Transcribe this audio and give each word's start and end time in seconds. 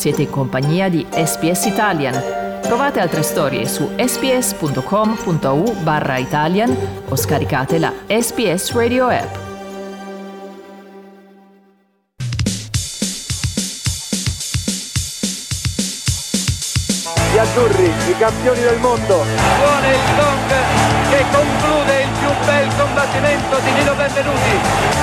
Siete 0.00 0.22
in 0.22 0.30
compagnia 0.30 0.88
di 0.88 1.06
SPS 1.10 1.66
Italian. 1.66 2.58
Trovate 2.62 3.00
altre 3.00 3.20
storie 3.20 3.66
su 3.66 3.86
sps.com.au 4.02 5.74
barra 5.82 6.16
Italian 6.16 6.74
o 7.06 7.14
scaricate 7.14 7.78
la 7.78 7.92
SPS 8.06 8.72
Radio 8.72 9.08
app. 9.08 9.36
Gli 17.30 17.36
azzurri, 17.36 17.84
i 17.84 18.16
campioni 18.18 18.60
del 18.60 18.78
mondo. 18.78 19.24
Suona 19.58 19.86
il 19.86 20.79
che 21.10 21.24
conclude 21.32 22.02
il 22.02 22.10
più 22.18 22.30
bel 22.46 22.68
combattimento 22.78 23.58
di 23.64 23.70
Nino 23.72 23.94
Benvenuti. 23.94 24.52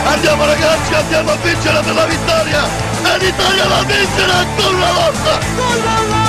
Andiamo 0.06 0.46
ragazzi, 0.46 0.94
andiamo 0.94 1.32
a 1.32 1.36
vincere 1.36 1.82
per 1.82 1.94
la 1.94 2.06
vittoria! 2.06 2.64
E 2.64 3.18
l'Italia 3.20 3.68
va 3.68 3.78
a 3.78 3.84
vincere 3.84 4.32
ancora 4.32 4.76
una 4.76 4.92
volta! 4.94 5.32
Gol, 5.56 5.82
gol, 5.84 6.08
gol! 6.08 6.28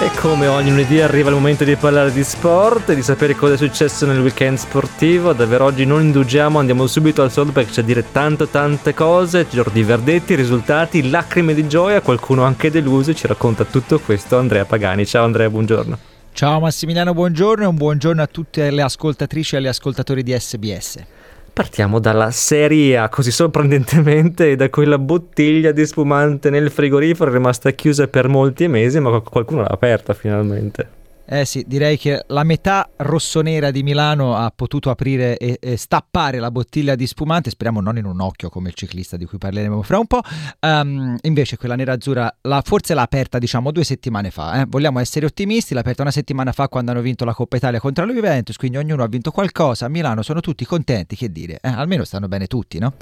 E 0.00 0.10
come 0.20 0.46
ogni 0.46 0.70
lunedì 0.70 1.00
arriva 1.00 1.28
il 1.30 1.34
momento 1.34 1.64
di 1.64 1.74
parlare 1.74 2.12
di 2.12 2.22
sport 2.22 2.90
e 2.90 2.94
di 2.94 3.02
sapere 3.02 3.34
cosa 3.34 3.54
è 3.54 3.56
successo 3.56 4.06
nel 4.06 4.20
weekend 4.20 4.56
sportivo. 4.56 5.32
Davvero 5.32 5.64
oggi 5.64 5.84
non 5.84 6.02
indugiamo, 6.02 6.60
andiamo 6.60 6.86
subito 6.86 7.22
al 7.22 7.32
soldo 7.32 7.50
perché 7.50 7.72
c'è 7.72 7.80
a 7.80 7.84
dire 7.84 8.04
tante 8.12 8.48
tante 8.48 8.94
cose, 8.94 9.48
giorni 9.50 9.82
verdetti, 9.82 10.36
risultati, 10.36 11.10
lacrime 11.10 11.52
di 11.52 11.66
gioia, 11.66 12.00
qualcuno 12.00 12.44
anche 12.44 12.70
deluso. 12.70 13.12
Ci 13.12 13.26
racconta 13.26 13.64
tutto 13.64 13.98
questo 13.98 14.38
Andrea 14.38 14.64
Pagani. 14.64 15.04
Ciao 15.04 15.24
Andrea, 15.24 15.50
buongiorno. 15.50 16.07
Ciao 16.38 16.60
Massimiliano, 16.60 17.14
buongiorno 17.14 17.64
e 17.64 17.66
un 17.66 17.74
buongiorno 17.74 18.22
a 18.22 18.28
tutte 18.28 18.70
le 18.70 18.82
ascoltatrici 18.82 19.56
e 19.56 19.58
agli 19.58 19.66
ascoltatori 19.66 20.22
di 20.22 20.38
SBS. 20.38 21.04
Partiamo 21.52 21.98
dalla 21.98 22.30
Serie 22.30 22.96
A, 22.96 23.08
così 23.08 23.32
sorprendentemente, 23.32 24.54
da 24.54 24.70
quella 24.70 24.98
bottiglia 24.98 25.72
di 25.72 25.84
spumante 25.84 26.48
nel 26.48 26.70
frigorifero 26.70 27.32
rimasta 27.32 27.72
chiusa 27.72 28.06
per 28.06 28.28
molti 28.28 28.68
mesi, 28.68 29.00
ma 29.00 29.18
qualcuno 29.18 29.62
l'ha 29.62 29.68
aperta 29.68 30.14
finalmente. 30.14 30.88
Eh 31.30 31.44
sì, 31.44 31.62
direi 31.66 31.98
che 31.98 32.24
la 32.28 32.42
metà 32.42 32.88
rossonera 32.96 33.70
di 33.70 33.82
Milano 33.82 34.34
ha 34.34 34.50
potuto 34.50 34.88
aprire 34.88 35.36
e, 35.36 35.58
e, 35.60 35.76
stappare 35.76 36.38
la 36.38 36.50
bottiglia 36.50 36.94
di 36.94 37.06
spumante, 37.06 37.50
speriamo 37.50 37.82
non 37.82 37.98
in 37.98 38.06
un 38.06 38.18
occhio 38.22 38.48
come 38.48 38.68
il 38.70 38.74
ciclista 38.74 39.18
di 39.18 39.26
cui 39.26 39.36
parleremo 39.36 39.82
fra 39.82 39.98
un 39.98 40.06
po'. 40.06 40.22
Um, 40.60 41.18
invece 41.20 41.58
quella 41.58 41.76
nerazzurra 41.76 42.34
la, 42.40 42.62
forse 42.64 42.94
l'ha 42.94 43.02
aperta 43.02 43.36
diciamo 43.38 43.72
due 43.72 43.84
settimane 43.84 44.30
fa. 44.30 44.62
Eh? 44.62 44.64
Vogliamo 44.66 45.00
essere 45.00 45.26
ottimisti, 45.26 45.74
l'ha 45.74 45.80
aperta 45.80 46.00
una 46.00 46.10
settimana 46.10 46.52
fa 46.52 46.66
quando 46.68 46.92
hanno 46.92 47.02
vinto 47.02 47.26
la 47.26 47.34
Coppa 47.34 47.58
Italia 47.58 47.78
contro 47.78 48.06
la 48.06 48.12
Juventus, 48.14 48.56
quindi 48.56 48.78
ognuno 48.78 49.02
ha 49.02 49.06
vinto 49.06 49.30
qualcosa. 49.30 49.84
A 49.84 49.88
Milano 49.90 50.22
sono 50.22 50.40
tutti 50.40 50.64
contenti, 50.64 51.14
che 51.14 51.30
dire, 51.30 51.58
eh? 51.60 51.68
almeno 51.68 52.04
stanno 52.04 52.28
bene 52.28 52.46
tutti, 52.46 52.78
no? 52.78 52.94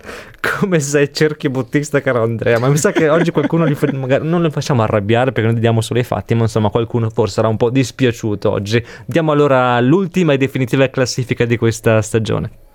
Come 0.58 0.80
sei 0.80 1.12
cerchiobottista, 1.12 2.00
caro 2.00 2.24
Andrea, 2.24 2.58
ma 2.58 2.66
mi 2.66 2.76
sa 2.76 2.90
che 2.90 3.08
oggi 3.08 3.30
qualcuno 3.30 3.64
li 3.64 3.76
fa, 3.76 3.88
magari 3.92 4.26
non 4.26 4.42
lo 4.42 4.50
facciamo 4.50 4.82
arrabbiare 4.82 5.30
perché 5.30 5.48
noi 5.48 5.60
diamo 5.60 5.80
solo 5.80 6.00
i 6.00 6.04
fatti, 6.04 6.34
ma 6.34 6.42
insomma 6.42 6.70
qualcuno 6.70 7.08
forse 7.08 7.34
sarà 7.34 7.46
un 7.46 7.56
po' 7.56 7.70
dispiaciuto 7.70 8.14
piaciuto 8.16 8.50
oggi. 8.50 8.82
Diamo 9.04 9.32
allora 9.32 9.78
l'ultima 9.80 10.32
e 10.32 10.38
definitiva 10.38 10.88
classifica 10.88 11.44
di 11.44 11.58
questa 11.58 12.00
stagione. 12.00 12.65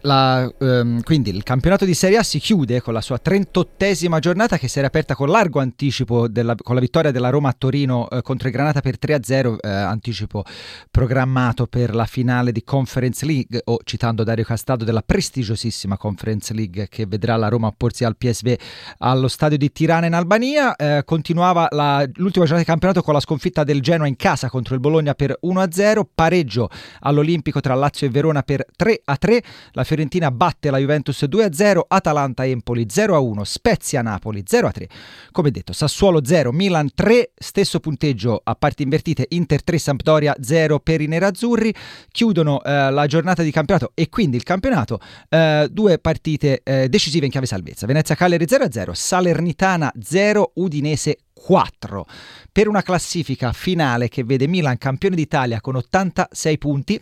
La, 0.00 0.50
um, 0.58 1.02
quindi 1.02 1.28
il 1.28 1.42
campionato 1.42 1.84
di 1.84 1.92
Serie 1.92 2.16
A 2.16 2.22
si 2.22 2.38
chiude 2.38 2.80
con 2.80 2.94
la 2.94 3.02
sua 3.02 3.20
38esima 3.22 4.18
giornata 4.20 4.56
che 4.56 4.68
si 4.68 4.78
era 4.78 4.86
aperta 4.86 5.14
con 5.14 5.28
largo 5.28 5.60
anticipo 5.60 6.28
della, 6.28 6.54
con 6.54 6.74
la 6.74 6.80
vittoria 6.80 7.10
della 7.10 7.28
Roma 7.28 7.50
a 7.50 7.54
Torino 7.56 8.08
eh, 8.08 8.22
contro 8.22 8.48
il 8.48 8.54
Granata 8.54 8.80
per 8.80 8.96
3-0, 8.98 9.56
eh, 9.60 9.68
anticipo 9.68 10.44
programmato 10.90 11.66
per 11.66 11.94
la 11.94 12.06
finale 12.06 12.52
di 12.52 12.64
Conference 12.64 13.26
League 13.26 13.60
o 13.64 13.78
citando 13.84 14.24
Dario 14.24 14.44
Castaldo 14.44 14.84
della 14.84 15.02
prestigiosissima 15.02 15.98
Conference 15.98 16.54
League 16.54 16.88
che 16.88 17.04
vedrà 17.04 17.36
la 17.36 17.48
Roma 17.48 17.66
opporsi 17.66 18.04
al 18.04 18.16
PSV 18.16 18.54
allo 18.98 19.28
stadio 19.28 19.58
di 19.58 19.70
Tirana 19.70 20.06
in 20.06 20.14
Albania. 20.14 20.74
Eh, 20.74 21.02
continuava 21.04 21.68
la, 21.70 21.98
l'ultima 22.14 22.46
giornata 22.46 22.60
di 22.60 22.64
campionato 22.64 23.02
con 23.02 23.12
la 23.12 23.20
sconfitta 23.20 23.62
del 23.62 23.82
Genoa 23.82 24.06
in 24.06 24.16
casa 24.16 24.48
contro 24.48 24.72
il 24.72 24.80
Bologna 24.80 25.12
per 25.12 25.38
1-0, 25.42 26.00
pareggio 26.14 26.70
all'Olimpico 27.00 27.60
tra 27.60 27.74
Lazio 27.74 28.06
e 28.06 28.10
Verona 28.10 28.42
per 28.42 28.64
3-3. 28.74 29.42
La 29.72 29.84
Fiorentina 29.84 30.30
batte 30.30 30.70
la 30.70 30.78
Juventus 30.78 31.22
2-0, 31.24 31.80
Atalanta-Empoli 31.86 32.86
0-1, 32.86 33.42
Spezia-Napoli 33.42 34.44
0-3. 34.48 34.86
Come 35.32 35.50
detto, 35.50 35.72
Sassuolo 35.72 36.24
0, 36.24 36.52
Milan 36.52 36.90
3, 36.94 37.32
stesso 37.36 37.80
punteggio 37.80 38.40
a 38.42 38.54
parti 38.54 38.82
invertite, 38.82 39.26
Inter 39.30 39.62
3, 39.62 39.78
Sampdoria 39.78 40.34
0 40.40 40.80
per 40.80 41.00
i 41.00 41.06
nerazzurri. 41.06 41.74
Chiudono 42.10 42.62
eh, 42.62 42.90
la 42.90 43.06
giornata 43.06 43.42
di 43.42 43.50
campionato 43.50 43.92
e 43.94 44.08
quindi 44.08 44.36
il 44.36 44.42
campionato, 44.42 45.00
eh, 45.28 45.68
due 45.70 45.98
partite 45.98 46.60
eh, 46.62 46.88
decisive 46.88 47.26
in 47.26 47.30
chiave 47.30 47.46
salvezza. 47.46 47.86
Venezia-Cagliari 47.86 48.44
0-0, 48.44 48.92
Salernitana 48.92 49.92
0, 50.00 50.52
Udinese 50.54 51.18
4 51.32 52.06
per 52.50 52.66
una 52.66 52.82
classifica 52.82 53.52
finale 53.52 54.08
che 54.08 54.24
vede 54.24 54.48
Milan 54.48 54.78
campione 54.78 55.14
d'Italia 55.14 55.60
con 55.60 55.76
86 55.76 56.58
punti 56.58 57.00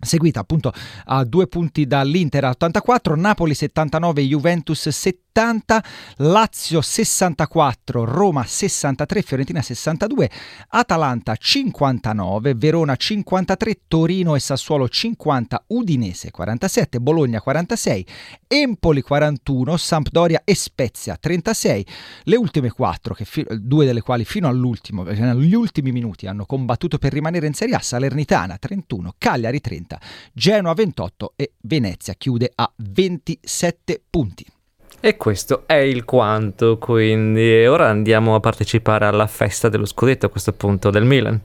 seguita 0.00 0.40
appunto 0.40 0.72
a 1.04 1.24
due 1.24 1.46
punti 1.46 1.86
dall'Inter 1.86 2.44
84, 2.44 3.16
Napoli 3.16 3.54
79, 3.54 4.22
Juventus 4.22 4.88
70. 4.88 5.29
70, 5.32 5.84
Lazio 6.16 6.80
64, 6.80 8.04
Roma 8.04 8.44
63, 8.44 9.22
Fiorentina 9.22 9.62
62, 9.62 10.28
Atalanta 10.70 11.36
59, 11.36 12.54
Verona 12.54 12.96
53, 12.96 13.82
Torino 13.86 14.34
e 14.34 14.40
Sassuolo 14.40 14.88
50, 14.88 15.64
Udinese 15.68 16.32
47, 16.32 16.98
Bologna 16.98 17.40
46, 17.40 18.06
Empoli 18.48 19.02
41, 19.02 19.76
Sampdoria 19.76 20.42
e 20.44 20.56
Spezia 20.56 21.16
36. 21.16 21.86
Le 22.24 22.36
ultime 22.36 22.70
quattro, 22.70 23.14
fi- 23.14 23.46
due 23.60 23.86
delle 23.86 24.00
quali 24.00 24.24
fino 24.24 24.48
all'ultimo, 24.48 25.04
negli 25.04 25.54
ultimi 25.54 25.92
minuti 25.92 26.26
hanno 26.26 26.44
combattuto 26.44 26.98
per 26.98 27.12
rimanere 27.12 27.46
in 27.46 27.54
Serie 27.54 27.76
A, 27.76 27.80
Salernitana 27.80 28.58
31, 28.58 29.14
Cagliari 29.16 29.60
30, 29.60 30.00
Genoa 30.32 30.74
28 30.74 31.34
e 31.36 31.52
Venezia 31.60 32.14
chiude 32.14 32.50
a 32.52 32.70
27 32.76 34.02
punti. 34.10 34.58
E 35.02 35.16
questo 35.16 35.62
è 35.64 35.76
il 35.76 36.04
quanto, 36.04 36.76
quindi 36.76 37.64
ora 37.64 37.88
andiamo 37.88 38.34
a 38.34 38.40
partecipare 38.40 39.06
alla 39.06 39.26
festa 39.26 39.70
dello 39.70 39.86
scudetto 39.86 40.26
a 40.26 40.28
questo 40.28 40.52
punto 40.52 40.90
del 40.90 41.04
Milan. 41.04 41.40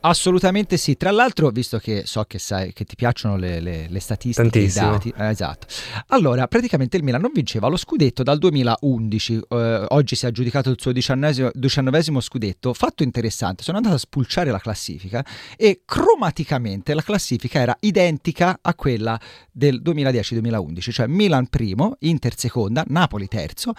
Assolutamente 0.00 0.76
sì. 0.76 0.96
Tra 0.96 1.10
l'altro, 1.10 1.50
visto 1.50 1.78
che 1.78 2.02
so 2.06 2.24
che 2.24 2.38
sai 2.38 2.72
che 2.72 2.84
ti 2.84 2.96
piacciono 2.96 3.36
le, 3.36 3.60
le, 3.60 3.86
le 3.88 4.00
statistiche, 4.00 4.58
i 4.58 4.72
dati, 4.72 5.12
eh, 5.16 5.28
esatto. 5.28 5.66
Allora, 6.08 6.46
praticamente 6.48 6.96
il 6.96 7.02
Milan 7.02 7.20
non 7.20 7.32
vinceva 7.32 7.68
lo 7.68 7.76
scudetto 7.76 8.22
dal 8.22 8.38
2011. 8.38 9.40
Eh, 9.48 9.84
oggi 9.88 10.14
si 10.14 10.24
è 10.24 10.28
aggiudicato 10.28 10.70
il 10.70 10.76
suo 10.78 10.92
diciannovesimo 10.92 12.20
scudetto. 12.20 12.72
Fatto 12.74 13.02
interessante, 13.02 13.62
sono 13.62 13.78
andato 13.78 13.96
a 13.96 13.98
spulciare 13.98 14.50
la 14.50 14.60
classifica 14.60 15.24
e 15.56 15.82
cromaticamente 15.84 16.94
la 16.94 17.02
classifica 17.02 17.60
era 17.60 17.76
identica 17.80 18.58
a 18.60 18.74
quella 18.74 19.18
del 19.50 19.82
2010-2011, 19.82 20.90
cioè 20.90 21.06
Milan 21.06 21.48
primo, 21.48 21.96
Inter 22.00 22.36
seconda, 22.38 22.84
Napoli 22.86 23.28
terzo. 23.28 23.72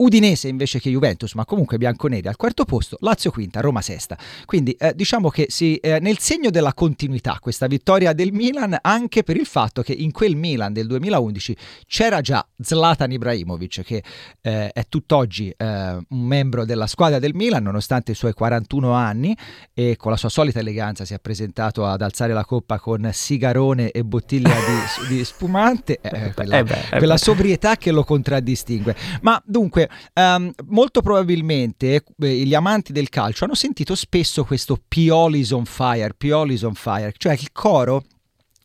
Udinese 0.00 0.48
invece 0.48 0.80
che 0.80 0.88
Juventus, 0.88 1.34
ma 1.34 1.44
comunque 1.44 1.76
bianconeri 1.76 2.26
al 2.26 2.36
quarto 2.36 2.64
posto, 2.64 2.96
Lazio 3.00 3.30
quinta, 3.30 3.60
Roma 3.60 3.82
sesta. 3.82 4.16
Quindi 4.46 4.72
eh, 4.72 4.94
diciamo 4.94 5.28
che 5.28 5.46
si, 5.50 5.76
eh, 5.76 6.00
nel 6.00 6.18
segno 6.18 6.48
della 6.48 6.72
continuità 6.72 7.38
questa 7.38 7.66
vittoria 7.66 8.14
del 8.14 8.32
Milan, 8.32 8.78
anche 8.80 9.22
per 9.22 9.36
il 9.36 9.44
fatto 9.44 9.82
che 9.82 9.92
in 9.92 10.10
quel 10.10 10.36
Milan 10.36 10.72
del 10.72 10.86
2011 10.86 11.56
c'era 11.86 12.22
già 12.22 12.46
Zlatan 12.58 13.12
Ibrahimovic, 13.12 13.82
che 13.82 14.02
eh, 14.40 14.70
è 14.72 14.84
tutt'oggi 14.88 15.52
eh, 15.54 15.64
un 16.08 16.20
membro 16.22 16.64
della 16.64 16.86
squadra 16.86 17.18
del 17.18 17.34
Milan, 17.34 17.62
nonostante 17.62 18.12
i 18.12 18.14
suoi 18.14 18.32
41 18.32 18.92
anni, 18.92 19.36
e 19.74 19.96
con 19.98 20.10
la 20.10 20.16
sua 20.16 20.30
solita 20.30 20.60
eleganza 20.60 21.04
si 21.04 21.12
è 21.12 21.18
presentato 21.18 21.84
ad 21.84 22.00
alzare 22.00 22.32
la 22.32 22.46
coppa 22.46 22.78
con 22.78 23.10
sigarone 23.12 23.90
e 23.90 24.02
bottiglia 24.02 24.54
di, 25.08 25.14
di 25.14 25.24
spumante, 25.26 25.98
eh, 26.00 26.32
quella, 26.32 26.58
eh 26.58 26.64
beh, 26.64 26.96
quella 26.96 27.18
sobrietà 27.18 27.76
che 27.76 27.90
lo 27.90 28.02
contraddistingue. 28.02 28.96
Ma 29.20 29.40
dunque, 29.44 29.88
Um, 30.14 30.52
molto 30.66 31.00
probabilmente 31.00 32.04
eh, 32.18 32.34
gli 32.44 32.54
amanti 32.54 32.92
del 32.92 33.08
calcio 33.08 33.44
hanno 33.44 33.54
sentito 33.54 33.94
spesso 33.94 34.44
questo 34.44 34.78
Pioli's 34.86 35.50
on 35.50 35.64
fire, 35.64 36.14
Pioli's 36.16 36.62
on 36.62 36.74
fire, 36.74 37.12
cioè 37.16 37.32
il 37.32 37.52
coro 37.52 38.04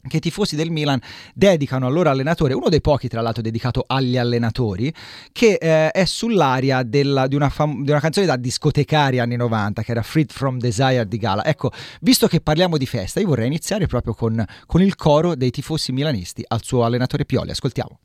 che 0.08 0.18
i 0.18 0.20
tifosi 0.20 0.56
del 0.56 0.72
Milan 0.72 1.00
dedicano 1.34 1.88
al 1.88 1.94
loro 1.94 2.10
allenatore, 2.10 2.54
uno 2.54 2.70
dei 2.70 2.82
pochi 2.82 3.08
tra 3.08 3.22
l'altro 3.22 3.42
dedicato 3.42 3.84
agli 3.86 4.18
allenatori, 4.18 4.94
che 5.32 5.58
eh, 5.60 5.92
è 5.92 6.06
sull'aria 6.06 6.84
della, 6.84 7.28
di, 7.28 7.36
una 7.36 7.50
fam- 7.50 7.84
di, 7.84 7.90
una 7.90 8.00
canzone 8.00 8.26
da 8.26 8.36
discotecaria 8.36 9.24
anni 9.24 9.36
90 9.36 9.82
che 9.82 9.92
era 9.92 10.02
Freed 10.02 10.32
from 10.32 10.58
Desire 10.60 11.08
di 11.08 11.18
Gala. 11.18 11.46
Ecco, 11.46 11.72
visto 12.02 12.28
che 12.28 12.42
parliamo 12.42 12.78
di 12.78 12.86
festa, 12.86 13.20
io 13.20 13.28
vorrei 13.28 13.48
iniziare 13.48 13.88
proprio 13.88 14.14
con, 14.14 14.44
con 14.66 14.82
il 14.82 14.96
coro 14.96 15.36
dei 15.36 15.52
tifosi 15.52 15.92
milanisti 15.92 16.44
al 16.48 16.64
suo 16.64 16.84
allenatore 16.84 17.26
Pioli. 17.26 17.52
Ascoltiamo. 17.52 18.00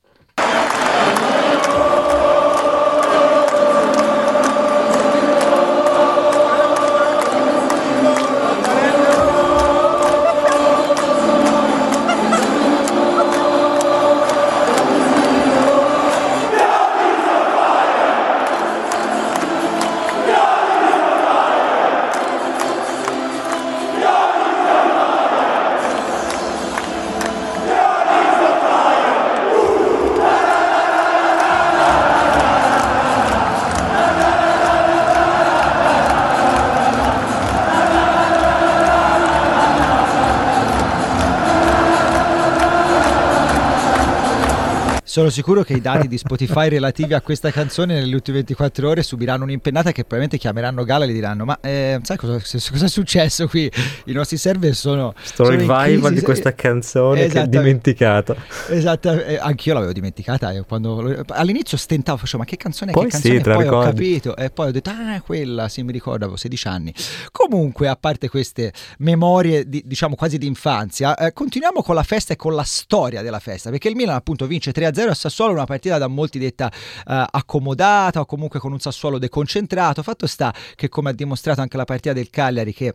Sono 45.10 45.28
sicuro 45.28 45.64
che 45.64 45.72
i 45.72 45.80
dati 45.80 46.06
di 46.06 46.16
Spotify 46.18 46.68
relativi 46.68 47.14
a 47.14 47.20
questa 47.20 47.50
canzone 47.50 47.94
nelle 47.94 48.14
ultime 48.14 48.36
24 48.36 48.88
ore 48.88 49.02
subiranno 49.02 49.42
un'impennata 49.42 49.90
che 49.90 50.02
probabilmente 50.02 50.38
chiameranno 50.38 50.84
Gala 50.84 51.04
e 51.04 51.08
gli 51.08 51.12
diranno 51.14 51.44
ma 51.44 51.58
eh, 51.60 51.98
sai 52.04 52.16
cosa, 52.16 52.34
cosa, 52.34 52.84
è 52.84 52.88
successo 52.88 53.48
qui? 53.48 53.68
I 54.04 54.12
nostri 54.12 54.36
server 54.36 54.72
sono... 54.72 55.12
Sto 55.20 55.46
sono 55.46 55.56
revival 55.56 56.14
di 56.14 56.20
questa 56.20 56.54
canzone 56.54 57.26
che 57.26 57.40
è 57.40 57.48
dimenticata. 57.48 58.36
Esatto, 58.68 59.10
eh, 59.10 59.36
anch'io 59.36 59.74
l'avevo 59.74 59.92
dimenticata. 59.92 60.52
Eh, 60.52 60.62
quando, 60.62 61.24
all'inizio 61.30 61.76
stentavo, 61.76 62.18
facevo 62.18 62.38
ma 62.38 62.44
che 62.44 62.56
canzone 62.56 62.92
è? 62.92 62.94
Poi 62.94 63.06
che 63.06 63.10
canzone? 63.10 63.34
Sì, 63.34 63.40
poi 63.40 63.62
ricordi. 63.64 63.88
ho 63.88 63.90
capito 63.90 64.36
e 64.36 64.50
poi 64.50 64.68
ho 64.68 64.70
detto 64.70 64.90
ah 64.90 65.20
quella, 65.22 65.68
sì 65.68 65.82
mi 65.82 65.90
ricordo, 65.90 66.22
avevo 66.22 66.36
16 66.36 66.68
anni. 66.68 66.94
Comunque, 67.32 67.88
a 67.88 67.96
parte 67.96 68.28
queste 68.28 68.72
memorie 68.98 69.68
di, 69.68 69.82
diciamo 69.84 70.14
quasi 70.14 70.38
di 70.38 70.46
infanzia, 70.46 71.16
eh, 71.16 71.32
continuiamo 71.32 71.82
con 71.82 71.96
la 71.96 72.04
festa 72.04 72.32
e 72.32 72.36
con 72.36 72.54
la 72.54 72.62
storia 72.62 73.22
della 73.22 73.40
festa, 73.40 73.70
perché 73.70 73.88
il 73.88 73.96
Milan 73.96 74.14
appunto 74.14 74.46
vince 74.46 74.70
3-0 74.70 74.98
a 75.08 75.14
Sassuolo, 75.14 75.52
una 75.52 75.64
partita 75.64 75.96
da 75.96 76.06
molti 76.06 76.38
detta 76.38 76.70
eh, 76.70 77.24
accomodata 77.30 78.20
o 78.20 78.26
comunque 78.26 78.60
con 78.60 78.72
un 78.72 78.80
Sassuolo 78.80 79.18
deconcentrato. 79.18 80.02
Fatto 80.02 80.26
sta 80.26 80.52
che 80.74 80.90
come 80.90 81.10
ha 81.10 81.12
dimostrato 81.14 81.62
anche 81.62 81.78
la 81.78 81.84
partita 81.84 82.12
del 82.12 82.28
Cagliari 82.28 82.74
che 82.74 82.94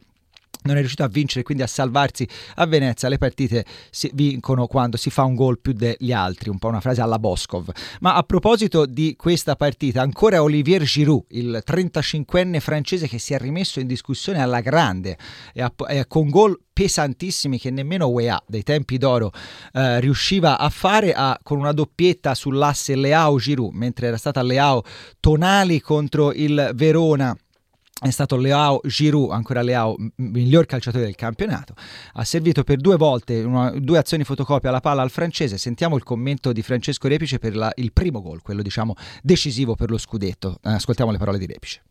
non 0.65 0.75
è 0.75 0.79
riuscito 0.79 1.03
a 1.03 1.07
vincere, 1.07 1.43
quindi 1.43 1.63
a 1.63 1.67
salvarsi 1.67 2.27
a 2.55 2.65
Venezia. 2.65 3.07
Le 3.09 3.17
partite 3.17 3.65
si 3.89 4.09
vincono 4.13 4.67
quando 4.67 4.97
si 4.97 5.09
fa 5.09 5.23
un 5.23 5.35
gol 5.35 5.59
più 5.59 5.73
degli 5.73 6.11
altri, 6.11 6.49
un 6.49 6.59
po' 6.59 6.67
una 6.67 6.81
frase 6.81 7.01
alla 7.01 7.19
Boscov. 7.19 7.69
Ma 8.01 8.15
a 8.15 8.23
proposito 8.23 8.85
di 8.85 9.15
questa 9.17 9.55
partita, 9.55 10.01
ancora 10.01 10.43
Olivier 10.43 10.83
Giroud, 10.83 11.25
il 11.29 11.63
35enne 11.65 12.59
francese 12.59 13.07
che 13.07 13.19
si 13.19 13.33
è 13.33 13.39
rimesso 13.39 13.79
in 13.79 13.87
discussione 13.87 14.41
alla 14.41 14.59
grande 14.59 15.17
e, 15.53 15.61
a, 15.61 15.71
e 15.87 16.05
con 16.07 16.29
gol 16.29 16.59
pesantissimi 16.73 17.57
che 17.57 17.71
nemmeno 17.71 18.07
UEA 18.07 18.43
dei 18.45 18.63
tempi 18.63 18.97
d'oro 18.97 19.31
eh, 19.71 20.01
riusciva 20.01 20.59
a 20.59 20.69
fare 20.69 21.13
a, 21.13 21.39
con 21.41 21.57
una 21.57 21.71
doppietta 21.71 22.35
sull'asse 22.35 22.95
Leao-Giroud, 22.97 23.73
mentre 23.73 24.07
era 24.07 24.17
stata 24.17 24.41
Leao 24.41 24.83
Tonali 25.21 25.79
contro 25.79 26.33
il 26.33 26.71
Verona 26.75 27.33
è 28.01 28.09
stato 28.09 28.35
Leao 28.35 28.81
Giroud, 28.83 29.31
ancora 29.31 29.61
Leao, 29.61 29.95
miglior 30.17 30.65
calciatore 30.65 31.05
del 31.05 31.15
campionato. 31.15 31.75
Ha 32.13 32.25
servito 32.25 32.65
per 32.65 32.77
due 32.77 32.97
volte, 32.97 33.41
una, 33.41 33.71
due 33.71 33.97
azioni 33.97 34.25
fotocopia 34.25 34.69
alla 34.69 34.81
palla 34.81 35.01
al 35.01 35.09
francese. 35.09 35.57
Sentiamo 35.57 35.95
il 35.95 36.03
commento 36.03 36.51
di 36.51 36.61
Francesco 36.61 37.07
Repice 37.07 37.39
per 37.39 37.55
la, 37.55 37.71
il 37.75 37.93
primo 37.93 38.21
gol, 38.21 38.41
quello 38.41 38.61
diciamo 38.61 38.95
decisivo 39.23 39.75
per 39.75 39.89
lo 39.89 39.97
scudetto. 39.97 40.59
Eh, 40.61 40.71
ascoltiamo 40.71 41.11
le 41.11 41.17
parole 41.17 41.37
di 41.37 41.45
Repice. 41.45 41.81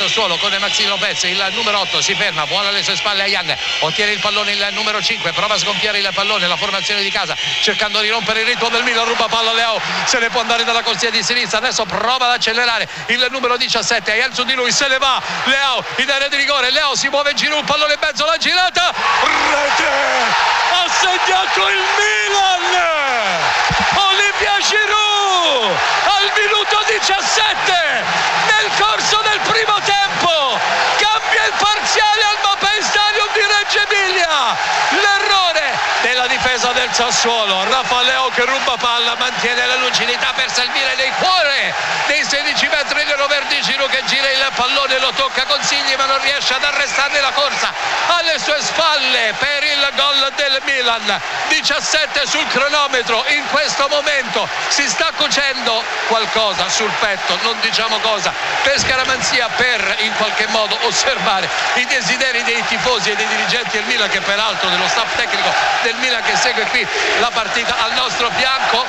Sassuolo 0.00 0.38
con 0.38 0.50
Maxi 0.58 0.86
Lopez, 0.86 1.24
il 1.24 1.46
numero 1.52 1.80
8 1.80 2.00
si 2.00 2.14
ferma, 2.14 2.46
buona 2.46 2.68
alle 2.68 2.82
sue 2.82 2.96
spalle 2.96 3.24
a 3.24 3.26
Young, 3.26 3.54
ottiene 3.80 4.12
il 4.12 4.18
pallone 4.18 4.52
il 4.52 4.68
numero 4.72 5.02
5, 5.02 5.30
prova 5.32 5.56
a 5.56 5.58
sgonfiare 5.58 5.98
il 5.98 6.08
pallone, 6.14 6.46
la 6.46 6.56
formazione 6.56 7.02
di 7.02 7.10
casa, 7.10 7.36
cercando 7.60 8.00
di 8.00 8.08
rompere 8.08 8.40
il 8.40 8.46
ritmo 8.46 8.70
del 8.70 8.82
Milan, 8.82 9.04
ruba 9.04 9.26
palla 9.26 9.52
Leo, 9.52 9.78
se 10.06 10.18
ne 10.18 10.30
può 10.30 10.40
andare 10.40 10.64
dalla 10.64 10.82
corsia 10.82 11.10
di 11.10 11.22
sinistra, 11.22 11.58
adesso 11.58 11.84
prova 11.84 12.24
ad 12.24 12.32
accelerare 12.32 12.88
il 13.08 13.26
numero 13.30 13.58
17, 13.58 14.10
Ayan 14.10 14.32
su 14.32 14.44
di 14.44 14.54
lui, 14.54 14.72
se 14.72 14.88
ne 14.88 14.96
va, 14.96 15.20
Leo 15.44 15.84
in 15.96 16.10
area 16.10 16.28
di 16.28 16.36
rigore, 16.36 16.70
Leo 16.70 16.96
si 16.96 17.10
muove 17.10 17.32
in 17.32 17.36
giro, 17.36 17.58
un 17.58 17.64
pallone 17.66 17.92
in 17.92 17.98
mezzo, 18.00 18.24
la 18.24 18.38
girata, 18.38 18.94
rete, 19.50 19.84
ha 20.72 20.88
segnato 20.88 21.68
il 21.68 21.82
Milan, 21.98 22.80
Olimpia 23.96 24.56
Giroud 24.66 25.09
al 25.42 26.30
minuto 26.36 26.84
17 26.86 27.72
nel 28.46 28.70
corso 28.78 29.20
del 29.22 29.40
primo 29.48 29.80
tempo 29.84 30.58
cambia 31.00 31.29
il 31.50 31.56
parziale 31.58 32.22
al 32.22 32.38
Mapei 32.42 32.82
Stadium 32.82 33.28
di 33.32 33.40
Reggio 33.42 33.80
Emilia. 33.90 34.56
L'errore 34.90 35.78
della 36.02 36.26
difesa 36.28 36.72
del 36.72 36.88
Sassuolo. 36.92 37.64
Raffaello 37.64 38.30
che 38.34 38.44
ruba 38.44 38.76
palla 38.76 39.16
mantiene 39.18 39.66
la 39.66 39.76
lucidità 39.76 40.32
per 40.34 40.50
salvare 40.50 40.94
nel 40.96 41.12
cuore 41.18 41.74
dei 42.06 42.22
16 42.24 42.68
metri 42.68 43.04
di 43.48 43.60
Giro 43.62 43.86
che 43.86 44.02
gira 44.06 44.30
il 44.30 44.46
pallone 44.54 44.98
lo 45.00 45.10
tocca 45.12 45.44
Consigli 45.44 45.94
ma 45.96 46.06
non 46.06 46.20
riesce 46.20 46.54
ad 46.54 46.62
arrestare 46.62 47.20
la 47.20 47.30
corsa 47.32 47.72
alle 48.18 48.38
sue 48.38 48.60
spalle 48.60 49.34
per 49.38 49.64
il 49.64 49.92
gol 49.96 50.32
del 50.36 50.60
Milan. 50.64 51.20
17 51.48 52.26
sul 52.26 52.46
cronometro. 52.48 53.24
In 53.28 53.44
questo 53.50 53.88
momento 53.88 54.48
si 54.68 54.88
sta 54.88 55.10
cucendo 55.16 55.82
qualcosa 56.06 56.68
sul 56.68 56.90
petto 57.00 57.38
non 57.42 57.58
diciamo 57.60 57.98
cosa 58.00 58.32
per 58.62 58.78
scaramanzia 58.78 59.48
per 59.56 59.96
in 60.00 60.12
qualche 60.16 60.46
modo 60.48 60.76
osservare 60.82 61.39
i 61.74 61.86
desideri 61.86 62.42
dei 62.42 62.64
tifosi 62.66 63.10
e 63.10 63.16
dei 63.16 63.26
dirigenti 63.26 63.78
del 63.78 63.86
Milan 63.86 64.08
che 64.08 64.20
peraltro 64.20 64.68
dello 64.68 64.88
staff 64.88 65.14
tecnico 65.16 65.52
del 65.82 65.96
Milan 65.96 66.22
che 66.22 66.36
segue 66.36 66.64
qui 66.66 66.86
la 67.20 67.30
partita 67.32 67.76
al 67.78 67.92
nostro 67.94 68.30
fianco. 68.36 68.84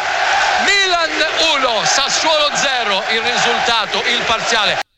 Milan 0.66 1.26
1 1.56 1.86
Sassuolo 1.86 2.50
0 2.54 3.04
il 3.10 3.22
risultato 3.22 4.04
il 4.06 4.22
parziale 4.26 4.91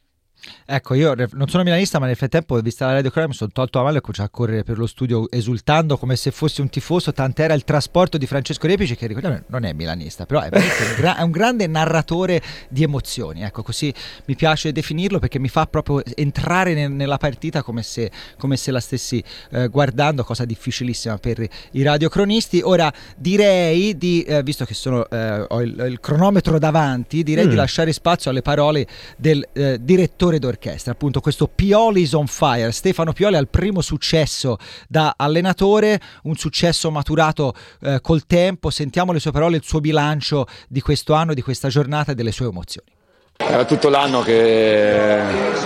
Ecco, 0.65 0.93
io 0.93 1.13
non 1.33 1.49
sono 1.49 1.63
milanista, 1.63 1.99
ma 1.99 2.05
nel 2.05 2.15
frattempo, 2.15 2.57
vista 2.61 2.85
la 2.85 2.93
radio 2.93 3.09
cronaca, 3.09 3.31
mi 3.31 3.37
sono 3.37 3.51
tolto 3.51 3.79
la 3.79 3.83
mano 3.83 3.95
e 3.95 3.99
ho 3.99 4.01
cominciato 4.01 4.29
a 4.29 4.31
correre 4.31 4.63
per 4.63 4.77
lo 4.77 4.87
studio 4.87 5.29
esultando 5.29 5.97
come 5.97 6.15
se 6.15 6.31
fossi 6.31 6.61
un 6.61 6.69
tifoso. 6.69 7.11
Tant'era 7.11 7.53
il 7.53 7.65
trasporto 7.65 8.17
di 8.17 8.25
Francesco 8.25 8.65
Repici, 8.65 8.95
che 8.95 9.07
ricordiamo 9.07 9.41
non 9.47 9.65
è 9.65 9.73
milanista, 9.73 10.25
però 10.25 10.39
è, 10.39 10.49
un, 10.53 10.61
gra- 10.95 11.17
è 11.17 11.21
un 11.21 11.31
grande 11.31 11.67
narratore 11.67 12.41
di 12.69 12.81
emozioni. 12.83 13.43
Ecco, 13.43 13.61
così 13.61 13.93
mi 14.25 14.35
piace 14.35 14.71
definirlo 14.71 15.19
perché 15.19 15.37
mi 15.37 15.49
fa 15.49 15.65
proprio 15.65 16.01
entrare 16.15 16.73
ne- 16.73 16.87
nella 16.87 17.17
partita 17.17 17.61
come 17.61 17.83
se, 17.83 18.09
come 18.37 18.55
se 18.55 18.71
la 18.71 18.79
stessi 18.79 19.21
eh, 19.51 19.67
guardando, 19.67 20.23
cosa 20.23 20.45
difficilissima 20.45 21.17
per 21.17 21.45
i 21.71 21.83
radiocronisti. 21.83 22.61
Ora 22.63 22.91
direi 23.17 23.97
di, 23.97 24.23
eh, 24.23 24.41
visto 24.43 24.63
che 24.63 24.73
sono, 24.73 25.09
eh, 25.09 25.45
ho 25.45 25.61
il, 25.61 25.77
il, 25.89 25.99
cronometro 25.99 26.57
davanti, 26.57 27.21
direi 27.21 27.47
mm. 27.47 27.49
di 27.49 27.55
lasciare 27.55 27.91
spazio 27.91 28.31
alle 28.31 28.41
parole 28.41 28.87
del 29.17 29.45
eh, 29.51 29.77
direttore 29.81 30.39
d'orchestra 30.39 30.51
d'orchestra, 30.53 30.91
appunto 30.91 31.19
questo 31.19 31.47
Pioli's 31.47 32.13
on 32.13 32.27
Fire. 32.27 32.71
Stefano 32.71 33.11
Pioli 33.11 33.35
ha 33.35 33.39
il 33.39 33.47
primo 33.47 33.81
successo 33.81 34.57
da 34.87 35.15
allenatore, 35.17 35.99
un 36.23 36.35
successo 36.35 36.91
maturato 36.91 37.53
eh, 37.81 37.99
col 38.01 38.25
tempo. 38.25 38.69
Sentiamo 38.69 39.11
le 39.11 39.19
sue 39.19 39.31
parole, 39.31 39.57
il 39.57 39.63
suo 39.63 39.79
bilancio 39.79 40.45
di 40.67 40.81
questo 40.81 41.13
anno, 41.13 41.33
di 41.33 41.41
questa 41.41 41.67
giornata 41.69 42.11
e 42.11 42.15
delle 42.15 42.31
sue 42.31 42.47
emozioni. 42.47 42.87
Era 43.35 43.65
tutto 43.65 43.89
l'anno 43.89 44.21
che 44.21 45.19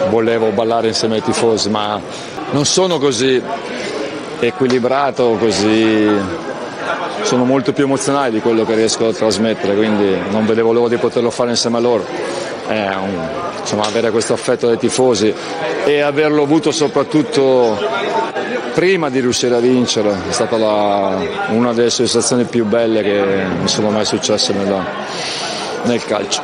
volevo 0.10 0.52
ballare 0.52 0.88
insieme 0.88 1.16
ai 1.16 1.22
tifosi, 1.22 1.70
ma 1.70 2.02
non 2.52 2.66
sono 2.66 2.98
così 2.98 3.42
equilibrato, 4.40 5.36
così 5.38 6.08
sono 7.24 7.44
molto 7.44 7.74
più 7.74 7.84
emozionale 7.84 8.32
di 8.32 8.40
quello 8.40 8.64
che 8.64 8.74
riesco 8.74 9.08
a 9.08 9.14
trasmettere, 9.14 9.76
quindi 9.76 10.18
non 10.32 10.46
vedevo 10.46 10.72
l'ora 10.72 10.88
di 10.88 10.96
poterlo 10.96 11.30
fare 11.30 11.50
insieme 11.50 11.78
a 11.78 11.80
loro. 11.82 12.57
Un, 12.70 13.30
insomma, 13.62 13.86
avere 13.86 14.12
questo 14.12 14.34
affetto 14.34 14.68
dei 14.68 14.78
tifosi 14.78 15.34
e 15.86 16.02
averlo 16.02 16.44
avuto 16.44 16.72
soprattutto 16.72 17.78
prima 18.74 19.10
di 19.10 19.20
riuscire 19.22 19.56
a 19.56 19.60
vincere 19.60 20.12
è 20.28 20.32
stata 20.32 20.58
la, 20.58 21.18
una 21.50 21.74
delle 21.74 21.90
sensazioni 21.90 22.44
più 22.44 22.66
belle 22.66 23.02
che 23.02 23.46
mi 23.60 23.68
sono 23.68 23.90
mai 23.90 24.06
successe 24.06 24.54
nella, 24.54 24.86
nel 25.84 26.04
calcio. 26.06 26.42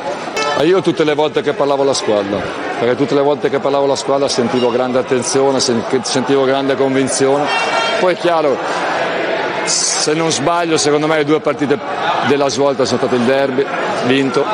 E 0.58 0.66
io 0.66 0.80
tutte 0.80 1.04
le 1.04 1.14
volte 1.14 1.42
che 1.42 1.52
parlavo 1.52 1.82
alla 1.82 1.94
squadra, 1.94 2.40
perché 2.78 2.96
tutte 2.96 3.14
le 3.14 3.20
volte 3.20 3.50
che 3.50 3.58
parlavo 3.58 3.84
alla 3.84 3.96
squadra 3.96 4.28
sentivo 4.28 4.70
grande 4.70 4.98
attenzione, 4.98 5.60
sentivo 5.60 6.44
grande 6.44 6.74
convinzione. 6.74 7.44
Poi 8.00 8.14
è 8.14 8.16
chiaro, 8.16 8.56
se 9.64 10.14
non 10.14 10.30
sbaglio, 10.30 10.76
secondo 10.76 11.06
me 11.06 11.16
le 11.16 11.24
due 11.24 11.40
partite 11.40 11.78
della 12.28 12.48
svolta 12.48 12.84
sono 12.84 12.98
state 12.98 13.16
il 13.16 13.22
derby, 13.22 13.66
vinto, 14.06 14.44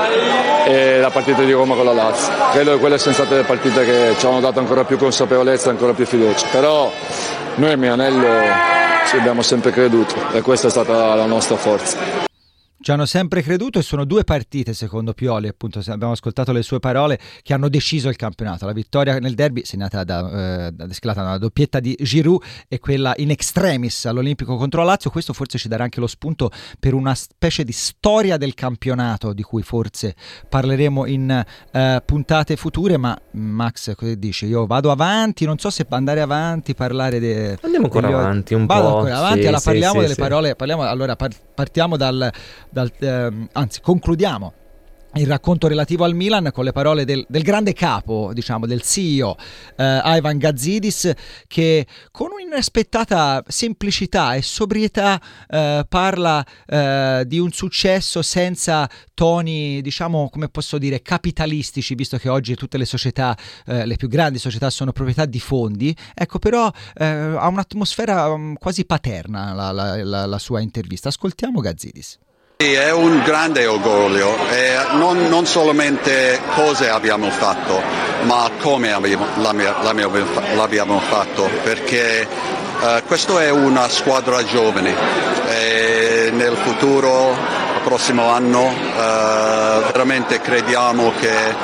e 0.66 0.98
la 0.98 1.10
partita 1.10 1.42
di 1.42 1.52
Roma 1.52 1.74
con 1.74 1.84
la 1.84 1.92
Lazio. 1.92 2.32
Credo 2.52 2.72
che 2.72 2.78
quelle 2.78 2.98
siano 2.98 3.16
state 3.16 3.36
le 3.36 3.44
partite 3.44 3.84
che 3.84 4.14
ci 4.18 4.26
hanno 4.26 4.40
dato 4.40 4.58
ancora 4.58 4.84
più 4.84 4.96
consapevolezza 4.98 5.68
e 5.68 5.70
ancora 5.70 5.92
più 5.92 6.06
fiducia. 6.06 6.46
Però 6.50 6.90
noi 7.56 7.72
a 7.72 7.76
Milanello 7.76 8.28
ci 9.06 9.16
abbiamo 9.16 9.42
sempre 9.42 9.70
creduto 9.70 10.14
e 10.32 10.40
questa 10.40 10.68
è 10.68 10.70
stata 10.70 11.14
la 11.14 11.26
nostra 11.26 11.56
forza. 11.56 12.28
Ci 12.82 12.92
hanno 12.92 13.04
sempre 13.04 13.42
creduto 13.42 13.78
e 13.78 13.82
sono 13.82 14.06
due 14.06 14.24
partite, 14.24 14.72
secondo 14.72 15.12
Pioli, 15.12 15.48
appunto, 15.48 15.82
abbiamo 15.88 16.12
ascoltato 16.12 16.50
le 16.50 16.62
sue 16.62 16.80
parole, 16.80 17.18
che 17.42 17.52
hanno 17.52 17.68
deciso 17.68 18.08
il 18.08 18.16
campionato. 18.16 18.64
La 18.64 18.72
vittoria 18.72 19.18
nel 19.18 19.34
derby, 19.34 19.66
segnata 19.66 20.02
da, 20.02 20.68
eh, 20.68 20.72
da 20.72 20.88
una 21.16 21.36
doppietta 21.36 21.78
di 21.78 21.94
Giroud 22.00 22.42
e 22.68 22.78
quella 22.78 23.12
in 23.18 23.30
extremis 23.30 24.06
all'Olimpico 24.06 24.56
contro 24.56 24.80
la 24.80 24.92
Lazio. 24.92 25.10
Questo 25.10 25.34
forse 25.34 25.58
ci 25.58 25.68
darà 25.68 25.84
anche 25.84 26.00
lo 26.00 26.06
spunto 26.06 26.50
per 26.78 26.94
una 26.94 27.14
specie 27.14 27.64
di 27.64 27.72
storia 27.72 28.38
del 28.38 28.54
campionato, 28.54 29.34
di 29.34 29.42
cui 29.42 29.60
forse 29.60 30.14
parleremo 30.48 31.04
in 31.04 31.44
eh, 31.72 32.02
puntate 32.02 32.56
future. 32.56 32.96
Ma 32.96 33.14
Max, 33.32 33.94
cosa 33.94 34.14
dici? 34.14 34.46
Io 34.46 34.64
vado 34.64 34.90
avanti, 34.90 35.44
non 35.44 35.58
so 35.58 35.68
se 35.68 35.84
andare 35.90 36.22
avanti, 36.22 36.72
parlare 36.72 37.20
de, 37.20 37.58
Andiamo 37.60 37.84
ancora 37.84 38.06
degli... 38.06 38.16
avanti 38.16 38.54
un 38.54 38.64
vado 38.64 38.88
po'. 38.88 38.96
ancora 38.96 39.18
avanti, 39.18 39.40
sì, 39.40 39.46
allora 39.48 39.62
parliamo 39.62 39.92
sì, 39.92 40.00
delle 40.00 40.14
sì, 40.14 40.20
parole, 40.20 40.56
parliamo, 40.56 40.82
allora 40.84 41.14
par- 41.14 41.36
partiamo 41.54 41.98
dal 41.98 42.32
dal, 42.70 42.90
ehm, 42.98 43.48
anzi 43.52 43.80
concludiamo 43.80 44.54
il 45.14 45.26
racconto 45.26 45.66
relativo 45.66 46.04
al 46.04 46.14
Milan 46.14 46.50
con 46.52 46.64
le 46.64 46.72
parole 46.72 47.04
del, 47.04 47.24
del 47.28 47.42
grande 47.42 47.72
capo, 47.72 48.30
diciamo, 48.32 48.66
del 48.66 48.82
CEO 48.82 49.36
eh, 49.76 50.00
Ivan 50.04 50.38
Gazzidis, 50.38 51.12
che 51.48 51.86
con 52.12 52.30
un'inaspettata 52.30 53.42
semplicità 53.48 54.34
e 54.34 54.42
sobrietà 54.42 55.20
eh, 55.48 55.84
parla 55.88 56.44
eh, 56.66 57.24
di 57.26 57.38
un 57.40 57.50
successo 57.50 58.22
senza 58.22 58.88
toni, 59.12 59.80
diciamo, 59.82 60.28
come 60.30 60.48
posso 60.48 60.78
dire, 60.78 61.02
capitalistici, 61.02 61.94
visto 61.96 62.16
che 62.16 62.28
oggi 62.28 62.54
tutte 62.54 62.78
le 62.78 62.84
società, 62.84 63.36
eh, 63.66 63.86
le 63.86 63.96
più 63.96 64.06
grandi 64.06 64.38
società 64.38 64.70
sono 64.70 64.92
proprietà 64.92 65.24
di 65.24 65.40
fondi. 65.40 65.94
Ecco, 66.14 66.38
però 66.38 66.70
eh, 66.94 67.04
ha 67.04 67.48
un'atmosfera 67.48 68.28
um, 68.28 68.54
quasi 68.54 68.84
paterna 68.84 69.52
la, 69.54 69.72
la, 69.72 70.04
la, 70.04 70.26
la 70.26 70.38
sua 70.38 70.60
intervista. 70.60 71.08
Ascoltiamo 71.08 71.60
Gazzidis. 71.60 72.18
Sì, 72.60 72.74
è 72.74 72.92
un 72.92 73.22
grande 73.24 73.64
orgoglio, 73.64 74.36
e 74.50 74.76
non, 74.92 75.28
non, 75.28 75.46
solamente 75.46 76.38
cosa 76.54 76.92
abbiamo 76.92 77.30
fatto, 77.30 77.80
ma 78.24 78.50
come 78.60 78.92
abbiamo, 78.92 79.24
l'abbiamo 79.38 81.00
fatto, 81.00 81.48
perché 81.62 82.28
uh, 82.28 83.02
questa 83.06 83.40
è 83.40 83.48
una 83.48 83.88
squadra 83.88 84.44
giovane. 84.44 84.94
E 85.48 86.30
nel 86.34 86.54
futuro, 86.54 87.30
il 87.30 87.80
prossimo 87.82 88.28
anno, 88.28 88.66
uh, 88.66 89.92
veramente 89.92 90.42
crediamo 90.42 91.14
che, 91.18 91.54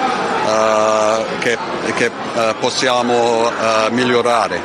uh, 0.47 1.39
che, 1.41 1.59
che 1.95 2.11
possiamo 2.59 3.53
migliorare, 3.91 4.59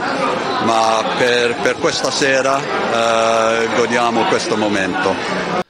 ma 0.63 1.03
per, 1.17 1.55
per 1.55 1.75
questa 1.75 2.09
sera 2.09 2.57
godiamo 3.75 4.23
questo 4.27 4.55
momento 4.55 5.61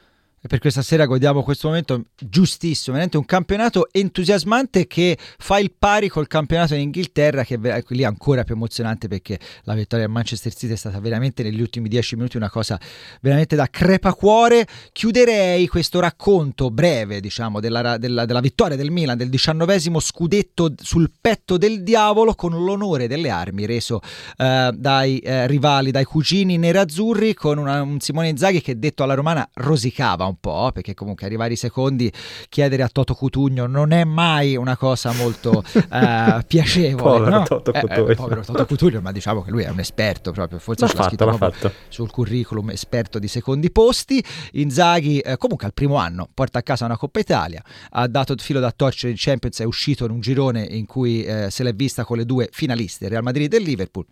e 0.44 0.48
per 0.48 0.58
questa 0.58 0.82
sera 0.82 1.06
godiamo 1.06 1.44
questo 1.44 1.68
momento 1.68 2.06
giustissimo, 2.18 2.94
veramente 2.94 3.18
un 3.18 3.26
campionato 3.26 3.90
entusiasmante 3.92 4.88
che 4.88 5.16
fa 5.38 5.60
il 5.60 5.72
pari 5.78 6.10
col 6.10 6.26
campionato 6.26 6.74
in 6.74 6.82
Inghilterra 6.82 7.44
che 7.44 7.60
è 7.62 7.84
lì 7.90 8.04
ancora 8.04 8.44
più 8.44 8.56
emozionante 8.56 9.08
perché 9.08 9.40
la 9.66 9.76
vittoria 9.76 10.06
del 10.06 10.14
Manchester 10.14 10.52
City 10.52 10.74
è 10.74 10.78
stata 10.78 11.00
veramente 11.00 11.44
negli 11.44 11.62
ultimi 11.62 11.88
dieci 11.88 12.16
minuti 12.16 12.38
una 12.38 12.50
cosa 12.50 12.80
veramente 13.22 13.56
da 13.56 13.70
crepacuore. 13.70 14.66
Chiuderei 14.92 15.68
questo 15.68 16.00
racconto 16.00 16.72
breve 16.72 17.20
diciamo 17.20 17.60
della, 17.60 18.00
della, 18.00 18.26
della 18.26 18.40
vittoria 18.40 18.76
del 18.76 18.90
Milan 18.90 19.18
del 19.18 19.30
diciannovesimo 19.30 20.00
scudetto 20.00 20.74
sul 20.76 21.12
petto 21.22 21.58
del 21.58 21.84
diavolo 21.84 22.34
con 22.34 22.54
l'onore 22.54 23.08
delle 23.08 23.30
armi 23.30 23.68
reso 23.68 24.02
eh, 24.38 24.72
dai 24.74 25.20
eh, 25.20 25.46
rivali, 25.46 25.92
dai 25.92 26.06
cugini 26.06 26.58
nerazzurri 26.58 27.36
con 27.36 27.60
una, 27.60 27.84
un 27.84 28.00
Simone 28.00 28.30
Inzaghi 28.30 28.62
che 28.62 28.80
detto 28.80 29.04
alla 29.04 29.14
romana 29.14 29.48
rosicava 29.54 30.31
un 30.32 30.40
po', 30.40 30.72
perché 30.74 30.94
comunque 30.94 31.26
arrivare 31.26 31.52
ai 31.52 31.56
secondi, 31.56 32.12
chiedere 32.50 32.84
a 32.84 32.90
Toto 32.90 33.14
Cutugno 33.14 33.68
non 33.68 33.92
è 33.92 34.04
mai 34.04 34.56
una 34.56 34.76
cosa 34.76 35.12
molto 35.14 35.64
uh, 35.74 36.40
piacevole. 36.48 37.20
povero 37.20 37.38
no? 37.38 37.44
Toto 37.44 37.74
eh, 37.74 37.80
Cutugno. 37.80 38.08
Eh, 38.08 38.16
povero 38.16 38.42
Toto 38.42 38.66
Cutugno, 38.66 39.02
ma 39.02 39.12
diciamo 39.12 39.42
che 39.42 39.52
lui 39.52 39.64
è 39.64 39.70
un 39.70 39.80
esperto 39.80 40.32
proprio, 40.32 40.60
forse 40.60 40.86
l'ha, 40.86 40.94
l'ha 40.96 41.04
scritto 41.04 41.26
fatto, 41.26 41.38
proprio 41.38 41.72
sul 41.90 42.10
curriculum, 42.10 42.72
esperto 42.72 43.20
di 43.20 43.28
secondi 43.28 43.72
posti. 43.72 44.24
Inzaghi 44.54 45.20
eh, 45.20 45.38
comunque 45.38 45.68
al 45.68 45.74
primo 45.74 45.96
anno 45.96 46.28
porta 46.34 46.60
a 46.60 46.64
casa 46.64 46.86
una 46.86 46.98
Coppa 46.98 47.20
Italia, 47.20 47.64
ha 47.92 48.08
dato 48.08 48.34
il 48.34 48.42
filo 48.42 48.60
da 48.60 48.72
torcere 48.72 49.12
in 49.12 49.18
Champions, 49.20 49.60
è 49.60 49.66
uscito 49.66 50.06
in 50.06 50.12
un 50.12 50.20
girone 50.20 50.64
in 50.64 50.86
cui 50.86 51.24
eh, 51.24 51.50
se 51.50 51.64
l'è 51.64 51.74
vista 51.74 52.04
con 52.04 52.18
le 52.18 52.26
due 52.26 52.50
finaliste, 52.52 53.08
Real 53.08 53.24
Madrid 53.24 53.54
e 53.54 53.60
Liverpool 53.60 54.06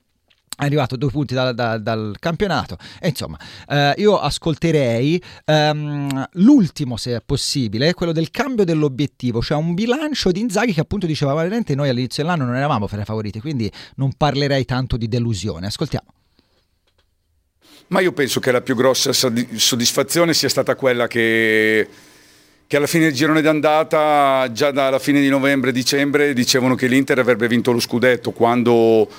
è 0.60 0.66
arrivato 0.66 0.96
a 0.96 0.98
due 0.98 1.10
punti 1.10 1.34
da, 1.34 1.52
da, 1.54 1.78
dal 1.78 2.16
campionato. 2.20 2.78
E 3.00 3.10
insomma 3.10 3.38
eh, 3.68 3.94
io 3.98 4.20
ascolterei 4.20 5.22
um, 5.46 6.28
l'ultimo 6.34 6.98
se 6.98 7.16
è 7.16 7.22
possibile 7.26 7.94
quello 7.94 8.12
del 8.12 8.30
cambio 8.30 8.66
dell'obiettivo 8.66 9.42
cioè 9.42 9.58
un 9.58 9.74
bilancio 9.74 10.32
di 10.32 10.42
Inzaghi 10.42 10.74
che 10.74 10.82
appunto 10.82 11.06
diceva 11.06 11.34
veramente 11.34 11.76
noi 11.76 11.90
all'inizio 11.90 12.24
dell'anno 12.24 12.46
non 12.46 12.56
eravamo 12.56 12.88
fra 12.88 13.02
i 13.02 13.06
favoriti 13.06 13.40
quindi 13.40 13.72
non 13.96 14.14
parlerei 14.16 14.66
tanto 14.66 14.98
di 14.98 15.08
delusione. 15.08 15.68
Ascoltiamo. 15.68 16.08
Ma 17.88 18.02
io 18.02 18.12
penso 18.12 18.40
che 18.40 18.52
la 18.52 18.62
più 18.62 18.76
grossa 18.76 19.14
soddisfazione 19.14 20.34
sia 20.34 20.50
stata 20.50 20.76
quella 20.76 21.08
che 21.08 21.88
che 22.70 22.78
alla 22.78 22.86
fine 22.86 23.06
del 23.06 23.14
girone 23.14 23.42
d'andata, 23.42 24.48
già 24.52 24.70
dalla 24.70 25.00
fine 25.00 25.20
di 25.22 25.28
novembre-dicembre, 25.28 26.34
dicevano 26.34 26.76
che 26.76 26.86
l'Inter 26.86 27.18
avrebbe 27.18 27.48
vinto 27.48 27.72
lo 27.72 27.80
scudetto, 27.80 28.30
quando 28.30 29.10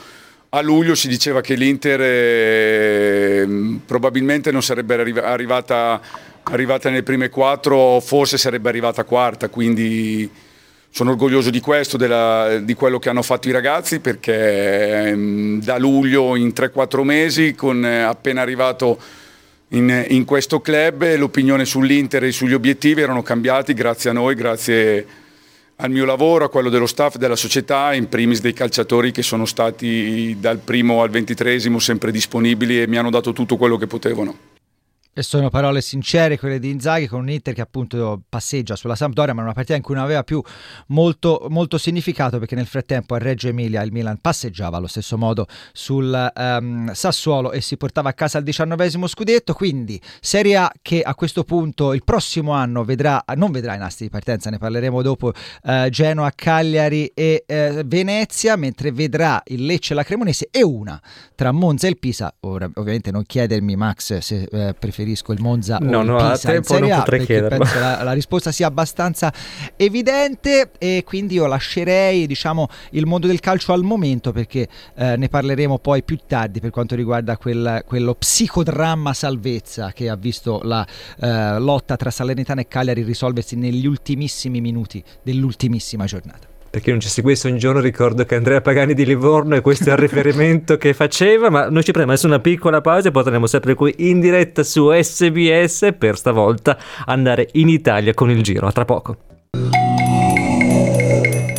a 0.52 0.60
luglio 0.62 0.96
si 0.96 1.06
diceva 1.06 1.40
che 1.40 1.54
l'Inter 1.54 2.00
eh, 2.02 3.48
probabilmente 3.86 4.50
non 4.50 4.62
sarebbe 4.62 4.94
arrivata, 4.94 6.00
arrivata 6.42 6.88
nelle 6.88 7.04
prime 7.04 7.28
quattro, 7.28 8.00
forse 8.00 8.36
sarebbe 8.36 8.68
arrivata 8.68 9.04
quarta, 9.04 9.48
quindi 9.48 10.28
sono 10.92 11.10
orgoglioso 11.10 11.50
di 11.50 11.60
questo, 11.60 11.96
della, 11.96 12.58
di 12.58 12.74
quello 12.74 12.98
che 12.98 13.08
hanno 13.08 13.22
fatto 13.22 13.48
i 13.48 13.52
ragazzi 13.52 14.00
perché 14.00 15.06
ehm, 15.10 15.62
da 15.62 15.78
luglio 15.78 16.34
in 16.34 16.48
3-4 16.48 17.02
mesi, 17.04 17.54
con, 17.54 17.84
eh, 17.84 18.02
appena 18.02 18.40
arrivato 18.40 18.98
in, 19.68 20.04
in, 20.08 20.24
questo 20.24 20.60
club, 20.60 21.16
l'opinione 21.16 21.64
sull'Inter 21.64 22.24
e 22.24 22.32
sugli 22.32 22.54
obiettivi 22.54 23.02
erano 23.02 23.22
cambiati 23.22 23.72
grazie 23.72 24.10
a 24.10 24.14
noi, 24.14 24.34
grazie 24.34 24.98
a 24.98 25.19
al 25.80 25.90
mio 25.90 26.04
lavoro, 26.04 26.44
a 26.44 26.48
quello 26.50 26.68
dello 26.68 26.86
staff 26.86 27.16
della 27.16 27.36
società, 27.36 27.94
in 27.94 28.08
primis 28.08 28.40
dei 28.40 28.52
calciatori 28.52 29.12
che 29.12 29.22
sono 29.22 29.46
stati 29.46 30.36
dal 30.38 30.58
primo 30.58 31.02
al 31.02 31.10
ventitresimo 31.10 31.78
sempre 31.78 32.12
disponibili 32.12 32.82
e 32.82 32.86
mi 32.86 32.98
hanno 32.98 33.10
dato 33.10 33.32
tutto 33.32 33.56
quello 33.56 33.76
che 33.76 33.86
potevano. 33.86 34.49
E 35.12 35.24
sono 35.24 35.50
parole 35.50 35.80
sincere 35.80 36.38
quelle 36.38 36.60
di 36.60 36.70
Inzaghi 36.70 37.08
con 37.08 37.18
un 37.18 37.30
Inter 37.30 37.52
che 37.52 37.60
appunto 37.60 38.22
passeggia 38.28 38.76
sulla 38.76 38.94
Sampdoria, 38.94 39.34
ma 39.34 39.42
una 39.42 39.52
partita 39.52 39.74
in 39.74 39.82
cui 39.82 39.96
non 39.96 40.04
aveva 40.04 40.22
più 40.22 40.40
molto, 40.86 41.48
molto 41.48 41.78
significato 41.78 42.38
perché 42.38 42.54
nel 42.54 42.68
frattempo 42.68 43.16
a 43.16 43.18
Reggio 43.18 43.48
Emilia 43.48 43.82
il 43.82 43.90
Milan 43.90 44.18
passeggiava 44.20 44.76
allo 44.76 44.86
stesso 44.86 45.18
modo 45.18 45.48
sul 45.72 46.32
um, 46.32 46.92
Sassuolo 46.92 47.50
e 47.50 47.60
si 47.60 47.76
portava 47.76 48.10
a 48.10 48.12
casa 48.12 48.38
il 48.38 48.44
diciannovesimo 48.44 49.08
scudetto. 49.08 49.52
Quindi 49.52 50.00
Serie 50.20 50.56
A 50.56 50.72
che 50.80 51.02
a 51.02 51.16
questo 51.16 51.42
punto 51.42 51.92
il 51.92 52.04
prossimo 52.04 52.52
anno 52.52 52.84
vedrà, 52.84 53.24
non 53.34 53.50
vedrà 53.50 53.74
i 53.74 53.78
nastri 53.78 54.04
di 54.04 54.12
partenza, 54.12 54.48
ne 54.48 54.58
parleremo 54.58 55.02
dopo, 55.02 55.32
uh, 55.64 55.88
Genoa, 55.88 56.30
Cagliari 56.32 57.10
e 57.14 57.44
uh, 57.48 57.82
Venezia, 57.84 58.54
mentre 58.54 58.92
vedrà 58.92 59.42
il 59.46 59.64
Lecce 59.66 59.92
e 59.92 59.96
la 59.96 60.04
Cremonese 60.04 60.46
e 60.52 60.62
una 60.62 61.02
tra 61.34 61.50
Monza 61.50 61.88
e 61.88 61.90
il 61.90 61.98
Pisa. 61.98 62.32
Ora, 62.42 62.70
ovviamente 62.74 63.10
non 63.10 63.24
chiedermi 63.24 63.74
Max 63.74 64.18
se 64.18 64.48
uh, 64.48 64.72
preferisci 64.78 64.98
preferisco 65.00 65.32
il 65.32 65.40
Monza 65.40 65.78
no, 65.80 65.98
o 65.98 66.00
il 66.02 66.06
no, 66.06 66.16
Pisa 66.16 66.32
a 66.32 66.52
tempo 66.52 66.74
in 66.74 66.80
non 66.82 66.92
A, 66.92 66.96
potrei 66.98 67.24
chiederlo. 67.24 67.58
penso 67.58 67.78
la, 67.78 68.02
la, 68.02 68.12
risposta 68.12 68.52
sia 68.52 68.66
abbastanza 68.66 69.32
evidente 69.76 70.70
e 70.78 71.02
quindi 71.06 71.34
io 71.34 71.46
lascerei 71.46 72.26
diciamo, 72.26 72.68
il 72.90 73.06
mondo 73.06 73.26
del 73.26 73.40
calcio 73.40 73.72
al 73.72 73.82
momento 73.82 74.32
perché 74.32 74.68
eh, 74.94 75.16
ne 75.16 75.28
parleremo 75.28 75.78
poi 75.78 76.02
più 76.02 76.18
tardi 76.26 76.60
per 76.60 76.70
quanto 76.70 76.94
riguarda 76.94 77.36
quel, 77.36 77.82
quello 77.86 78.14
psicodramma 78.14 79.14
salvezza 79.14 79.92
che 79.92 80.08
ha 80.08 80.16
visto 80.16 80.60
la 80.62 80.86
eh, 81.20 81.58
lotta 81.58 81.96
tra 81.96 82.10
Salernitana 82.10 82.60
e 82.60 82.68
Cagliari 82.68 83.02
risolversi 83.02 83.56
negli 83.56 83.86
ultimissimi 83.86 84.60
minuti 84.60 85.02
dell'ultimissima 85.22 86.04
giornata. 86.04 86.49
Per 86.70 86.80
chi 86.80 86.90
non 86.90 87.00
ci 87.00 87.08
seguisse 87.08 87.48
un 87.48 87.58
giorno 87.58 87.80
ricordo 87.80 88.24
che 88.24 88.36
Andrea 88.36 88.60
Pagani 88.60 88.94
di 88.94 89.04
Livorno 89.04 89.56
e 89.56 89.60
questo 89.60 89.90
è 89.90 89.92
il 89.92 89.98
riferimento 90.06 90.76
che 90.76 90.94
faceva, 90.94 91.50
ma 91.50 91.68
noi 91.68 91.82
ci 91.82 91.90
prendiamo 91.90 92.12
adesso 92.12 92.28
una 92.28 92.38
piccola 92.38 92.80
pausa 92.80 93.08
e 93.08 93.10
poi 93.10 93.24
torniamo 93.24 93.48
sempre 93.48 93.74
qui 93.74 93.92
in 93.98 94.20
diretta 94.20 94.62
su 94.62 94.88
SBS 94.88 95.96
per 95.98 96.16
stavolta 96.16 96.78
andare 97.06 97.48
in 97.54 97.68
Italia 97.68 98.14
con 98.14 98.30
il 98.30 98.40
giro. 98.44 98.68
A 98.68 98.72
tra 98.72 98.84
poco. 98.84 99.16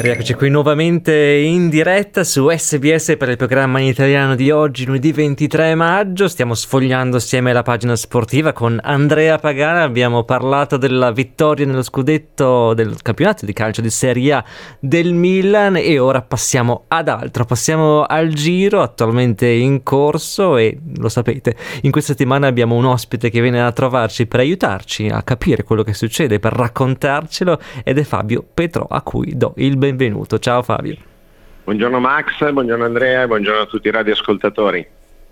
Rieccoci 0.01 0.34
qui 0.34 0.50
nuovamente 0.50 1.13
in 1.13 1.70
diretta 1.70 2.24
su 2.24 2.50
SBS 2.50 3.17
per 3.20 3.29
il 3.29 3.38
programma 3.38 3.79
in 3.79 3.86
italiano 3.86 4.34
di 4.34 4.50
oggi, 4.50 4.84
lunedì 4.84 5.12
23 5.12 5.75
maggio. 5.75 6.27
Stiamo 6.27 6.55
sfogliando 6.55 7.17
assieme 7.17 7.53
la 7.53 7.62
pagina 7.62 7.96
sportiva 7.96 8.51
con 8.51 8.79
Andrea 8.81 9.38
Pagana. 9.38 9.84
Abbiamo 9.84 10.24
parlato 10.24 10.77
della 10.77 11.12
vittoria 11.12 11.67
nello 11.67 11.84
scudetto 11.84 12.74
del 12.74 13.00
campionato 13.03 13.46
di 13.46 13.53
calcio 13.53 13.81
di 13.81 13.91
Serie 13.91 14.34
A 14.34 14.43
del 14.79 15.13
Milan 15.13 15.75
e 15.75 16.00
ora 16.00 16.24
passiamo 16.24 16.86
ad 16.88 17.08
altro. 17.08 17.46
Passiamo 17.46 18.01
al 18.01 18.29
giro 18.29 18.81
attualmente 18.81 19.48
in 19.48 19.84
corso 19.84 20.58
e 20.58 20.79
lo 20.98 21.10
sapete, 21.10 21.55
in 21.84 21.91
questa 21.91 22.13
settimana 22.13 22.48
abbiamo 22.48 22.74
un 22.74 22.86
ospite 22.86 23.29
che 23.29 23.39
viene 23.39 23.62
a 23.62 23.72
trovarci 23.72 24.25
per 24.25 24.39
aiutarci 24.39 25.10
a 25.10 25.22
capire 25.22 25.63
quello 25.63 25.84
che 25.84 25.93
succede, 25.93 26.39
per 26.39 26.53
raccontarcelo 26.53 27.60
ed 27.84 28.00
è 28.00 28.03
Fabio 28.03 28.43
Petro 28.51 28.88
a 28.89 29.03
cui 29.03 29.38
do 29.38 29.53
il 29.58 29.77
benvenuto 29.77 29.89
benvenuto. 29.93 30.39
Ciao 30.39 30.62
Fabio. 30.62 30.95
Buongiorno 31.63 32.00
Max, 32.00 32.51
buongiorno 32.51 32.86
Andrea 32.86 33.27
buongiorno 33.27 33.62
a 33.62 33.65
tutti 33.65 33.88
i 33.88 33.91
radioascoltatori. 33.91 34.88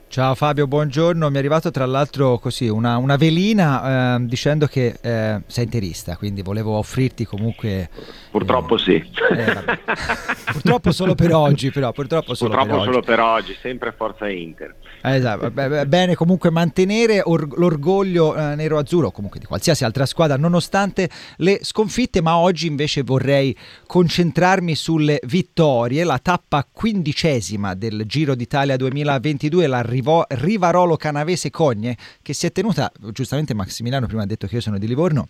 Ciao 0.09 0.33
Fabio, 0.33 0.65
buongiorno. 0.65 1.29
Mi 1.29 1.35
è 1.35 1.37
arrivato 1.37 1.69
tra 1.69 1.85
l'altro 1.85 2.39
così 2.39 2.67
una, 2.67 2.97
una 2.97 3.15
velina 3.15 4.15
eh, 4.15 4.25
dicendo 4.25 4.65
che 4.65 4.97
eh, 4.99 5.43
sei 5.45 5.65
interista, 5.65 6.17
quindi 6.17 6.41
volevo 6.41 6.77
offrirti 6.77 7.25
comunque... 7.25 7.91
Purtroppo 8.31 8.75
eh, 8.77 8.79
sì. 8.79 8.93
Eh, 8.95 9.77
purtroppo 10.51 10.91
solo 10.91 11.13
per 11.13 11.31
oggi, 11.35 11.69
però, 11.69 11.91
purtroppo 11.91 12.33
solo 12.33 12.49
purtroppo 12.49 12.75
per 12.75 12.85
solo 12.85 12.97
oggi. 12.97 13.05
per 13.05 13.19
oggi, 13.19 13.57
sempre 13.61 13.93
Forza 13.95 14.27
Inter. 14.27 14.75
Esatto, 15.01 15.51
bene 15.51 16.15
comunque 16.15 16.49
mantenere 16.49 17.21
or- 17.23 17.57
l'orgoglio 17.57 18.35
eh, 18.35 18.55
nero-azzurro, 18.55 19.11
comunque 19.11 19.39
di 19.39 19.45
qualsiasi 19.45 19.85
altra 19.85 20.07
squadra, 20.07 20.37
nonostante 20.37 21.07
le 21.37 21.59
sconfitte, 21.61 22.21
ma 22.21 22.35
oggi 22.35 22.65
invece 22.65 23.03
vorrei 23.03 23.55
concentrarmi 23.85 24.73
sulle 24.73 25.19
vittorie. 25.23 26.03
La 26.03 26.19
tappa 26.19 26.67
quindicesima 26.69 27.75
del 27.75 28.03
Giro 28.07 28.33
d'Italia 28.33 28.75
2022, 28.75 29.67
la 29.67 29.81
Rivo- 29.99 30.25
Rivarolo 30.29 30.95
Canavese 30.95 31.49
Cogne, 31.49 31.97
che 32.21 32.33
si 32.33 32.45
è 32.45 32.51
tenuta, 32.51 32.91
giustamente 33.11 33.53
Massimiliano 33.53 34.07
prima 34.07 34.23
ha 34.23 34.25
detto 34.25 34.47
che 34.47 34.55
io 34.55 34.61
sono 34.61 34.77
di 34.77 34.87
Livorno, 34.87 35.27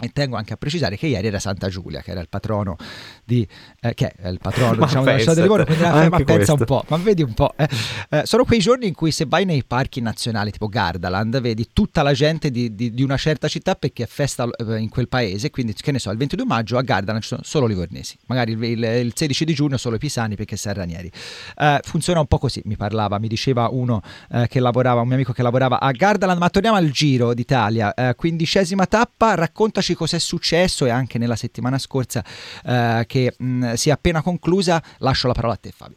e 0.00 0.10
tengo 0.12 0.36
anche 0.36 0.52
a 0.52 0.56
precisare 0.56 0.96
che 0.96 1.06
ieri 1.06 1.26
era 1.26 1.38
Santa 1.38 1.68
Giulia, 1.68 2.00
che 2.00 2.10
era 2.10 2.20
il 2.20 2.28
patrono 2.28 2.76
di 3.24 3.46
eh, 3.80 3.94
che 3.94 4.12
è 4.16 4.28
il 4.28 4.38
patrono 4.40 4.74
diciamo, 4.84 5.04
della 5.04 5.18
città 5.18 5.34
di 5.34 5.42
Livorno, 5.42 5.64
quindi 5.64 5.82
la 5.82 6.08
ma 6.08 6.20
pensa 6.20 6.52
un 6.54 6.64
po', 6.64 6.84
ma 6.88 6.96
vedi 6.96 7.22
un 7.22 7.34
po'. 7.34 7.52
Eh. 7.56 7.68
Eh, 8.08 8.22
sono 8.24 8.44
quei 8.44 8.58
giorni 8.58 8.86
in 8.86 8.94
cui 8.94 9.10
se 9.10 9.26
vai 9.26 9.44
nei 9.44 9.64
parchi 9.64 10.00
nazionali 10.00 10.50
tipo 10.50 10.68
Gardaland, 10.68 11.40
vedi 11.40 11.68
tutta 11.72 12.02
la 12.02 12.12
gente 12.12 12.50
di, 12.50 12.74
di, 12.74 12.92
di 12.92 13.02
una 13.02 13.16
certa 13.16 13.48
città 13.48 13.74
perché 13.74 14.04
è 14.04 14.06
festa 14.06 14.48
eh, 14.48 14.78
in 14.78 14.88
quel 14.88 15.08
paese, 15.08 15.50
quindi 15.50 15.74
che 15.74 15.92
ne 15.92 15.98
so, 15.98 16.10
il 16.10 16.18
22 16.18 16.46
maggio 16.46 16.78
a 16.78 16.82
Gardaland 16.82 17.22
ci 17.22 17.28
sono 17.28 17.42
solo 17.44 17.66
livornesi, 17.66 18.16
magari 18.26 18.52
il, 18.52 18.62
il, 18.62 18.82
il 18.82 19.12
16 19.14 19.44
di 19.44 19.54
giugno 19.54 19.76
solo 19.76 19.96
i 19.96 19.98
pisani 19.98 20.34
perché 20.36 20.56
serranieri. 20.56 21.10
Eh, 21.56 21.80
funziona 21.82 22.20
un 22.20 22.26
po' 22.26 22.38
così, 22.38 22.62
mi 22.64 22.76
parlava, 22.76 23.18
mi 23.18 23.28
diceva 23.28 23.68
uno 23.70 24.02
eh, 24.30 24.46
che 24.48 24.60
lavorava, 24.60 25.00
un 25.00 25.06
mio 25.06 25.16
amico 25.16 25.32
che 25.32 25.42
lavorava 25.42 25.80
a 25.80 25.90
Gardaland, 25.90 26.38
ma 26.38 26.48
torniamo 26.48 26.76
al 26.76 26.90
Giro 26.90 27.34
d'Italia, 27.34 27.94
quindicesima 28.16 28.86
tappa, 28.86 29.34
raccontaci 29.34 29.89
raccontarci 29.90 29.94
cosa 29.94 30.18
successo 30.18 30.86
e 30.86 30.90
anche 30.90 31.18
nella 31.18 31.36
settimana 31.36 31.78
scorsa 31.78 32.24
eh, 32.64 33.04
che 33.06 33.34
mh, 33.36 33.72
si 33.74 33.88
è 33.88 33.92
appena 33.92 34.22
conclusa. 34.22 34.82
Lascio 34.98 35.26
la 35.26 35.34
parola 35.34 35.54
a 35.54 35.58
te 35.60 35.70
Fabio. 35.70 35.96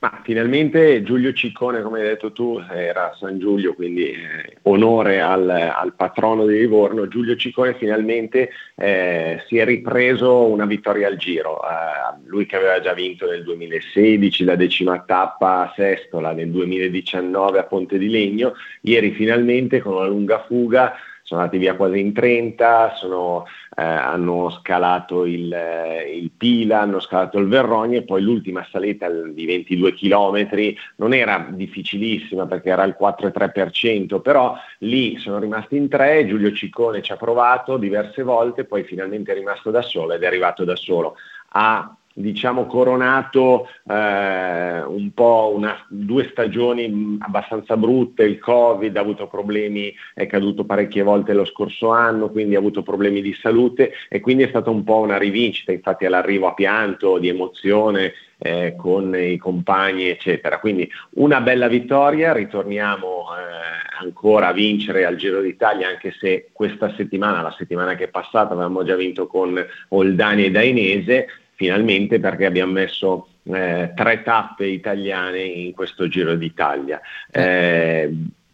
Ma 0.00 0.20
finalmente 0.22 1.02
Giulio 1.02 1.32
Ciccone, 1.32 1.80
come 1.80 2.00
hai 2.00 2.08
detto 2.08 2.30
tu, 2.30 2.62
era 2.70 3.16
San 3.18 3.38
Giulio, 3.38 3.72
quindi 3.72 4.10
eh, 4.10 4.58
onore 4.64 5.22
al, 5.22 5.48
al, 5.48 5.94
patrono 5.94 6.44
di 6.44 6.58
Livorno. 6.58 7.08
Giulio 7.08 7.36
Ciccone 7.36 7.74
finalmente 7.78 8.50
eh, 8.74 9.42
si 9.48 9.56
è 9.56 9.64
ripreso 9.64 10.44
una 10.44 10.66
vittoria 10.66 11.06
al 11.06 11.16
giro. 11.16 11.58
Eh, 11.62 12.20
lui 12.26 12.44
che 12.44 12.56
aveva 12.56 12.82
già 12.82 12.92
vinto 12.92 13.26
nel 13.26 13.44
2016 13.44 14.44
la 14.44 14.56
decima 14.56 15.02
tappa 15.06 15.60
a 15.62 15.72
Sestola, 15.74 16.32
nel 16.32 16.50
2019 16.50 17.58
a 17.58 17.64
Ponte 17.64 17.96
di 17.96 18.10
Legno, 18.10 18.52
ieri 18.82 19.12
finalmente 19.12 19.80
con 19.80 19.94
una 19.94 20.06
lunga 20.06 20.44
fuga 20.46 20.92
sono 21.24 21.40
andati 21.40 21.58
via 21.58 21.74
quasi 21.74 22.00
in 22.00 22.12
30, 22.12 22.96
sono, 22.96 23.46
eh, 23.74 23.82
hanno 23.82 24.50
scalato 24.50 25.24
il, 25.24 25.50
eh, 25.50 26.18
il, 26.18 26.30
Pila, 26.30 26.82
hanno 26.82 27.00
scalato 27.00 27.38
il 27.38 27.48
Verrogna 27.48 27.96
e 27.96 28.02
poi 28.04 28.20
l'ultima 28.20 28.66
salita 28.70 29.08
di 29.08 29.46
22 29.46 29.94
km 29.94 30.74
non 30.96 31.14
era 31.14 31.48
difficilissima 31.50 32.44
perché 32.44 32.68
era 32.68 32.84
il 32.84 32.94
4,3%, 33.00 34.20
però 34.20 34.54
lì 34.80 35.16
sono 35.18 35.38
rimasti 35.38 35.76
in 35.76 35.88
tre, 35.88 36.26
Giulio 36.26 36.52
Ciccone 36.52 37.00
ci 37.00 37.12
ha 37.12 37.16
provato 37.16 37.78
diverse 37.78 38.22
volte, 38.22 38.64
poi 38.64 38.84
finalmente 38.84 39.32
è 39.32 39.34
rimasto 39.34 39.70
da 39.70 39.80
solo 39.80 40.12
ed 40.12 40.22
è 40.22 40.26
arrivato 40.26 40.64
da 40.64 40.76
solo. 40.76 41.16
Ha 41.56 41.96
diciamo 42.14 42.66
coronato 42.66 43.68
eh, 43.88 44.82
un 44.82 45.10
po' 45.12 45.52
una, 45.54 45.84
due 45.88 46.28
stagioni 46.30 47.18
abbastanza 47.18 47.76
brutte, 47.76 48.22
il 48.22 48.38
Covid 48.38 48.96
ha 48.96 49.00
avuto 49.00 49.26
problemi, 49.26 49.92
è 50.14 50.26
caduto 50.26 50.64
parecchie 50.64 51.02
volte 51.02 51.34
lo 51.34 51.44
scorso 51.44 51.90
anno, 51.90 52.30
quindi 52.30 52.54
ha 52.54 52.58
avuto 52.58 52.82
problemi 52.82 53.20
di 53.20 53.34
salute 53.34 53.92
e 54.08 54.20
quindi 54.20 54.44
è 54.44 54.48
stata 54.48 54.70
un 54.70 54.84
po' 54.84 55.00
una 55.00 55.18
rivincita, 55.18 55.72
infatti 55.72 56.06
all'arrivo 56.06 56.46
a 56.46 56.54
pianto, 56.54 57.18
di 57.18 57.28
emozione 57.28 58.12
eh, 58.38 58.74
con 58.76 59.14
i 59.16 59.36
compagni 59.36 60.08
eccetera. 60.08 60.60
Quindi 60.60 60.88
una 61.14 61.40
bella 61.40 61.66
vittoria, 61.66 62.32
ritorniamo 62.32 63.26
eh, 63.36 64.02
ancora 64.04 64.48
a 64.48 64.52
vincere 64.52 65.04
al 65.04 65.16
Giro 65.16 65.40
d'Italia 65.40 65.88
anche 65.88 66.14
se 66.18 66.50
questa 66.52 66.94
settimana, 66.94 67.42
la 67.42 67.54
settimana 67.56 67.94
che 67.94 68.04
è 68.04 68.08
passata 68.08 68.52
avevamo 68.52 68.84
già 68.84 68.96
vinto 68.96 69.26
con 69.26 69.64
Oldani 69.88 70.44
e 70.44 70.50
Dainese 70.50 71.26
finalmente 71.54 72.18
perché 72.20 72.46
abbiamo 72.46 72.72
messo 72.72 73.28
eh, 73.44 73.92
tre 73.94 74.22
tappe 74.22 74.66
italiane 74.66 75.42
in 75.42 75.72
questo 75.72 76.08
Giro 76.08 76.34
d'Italia. 76.34 77.00
Eh, 77.30 78.12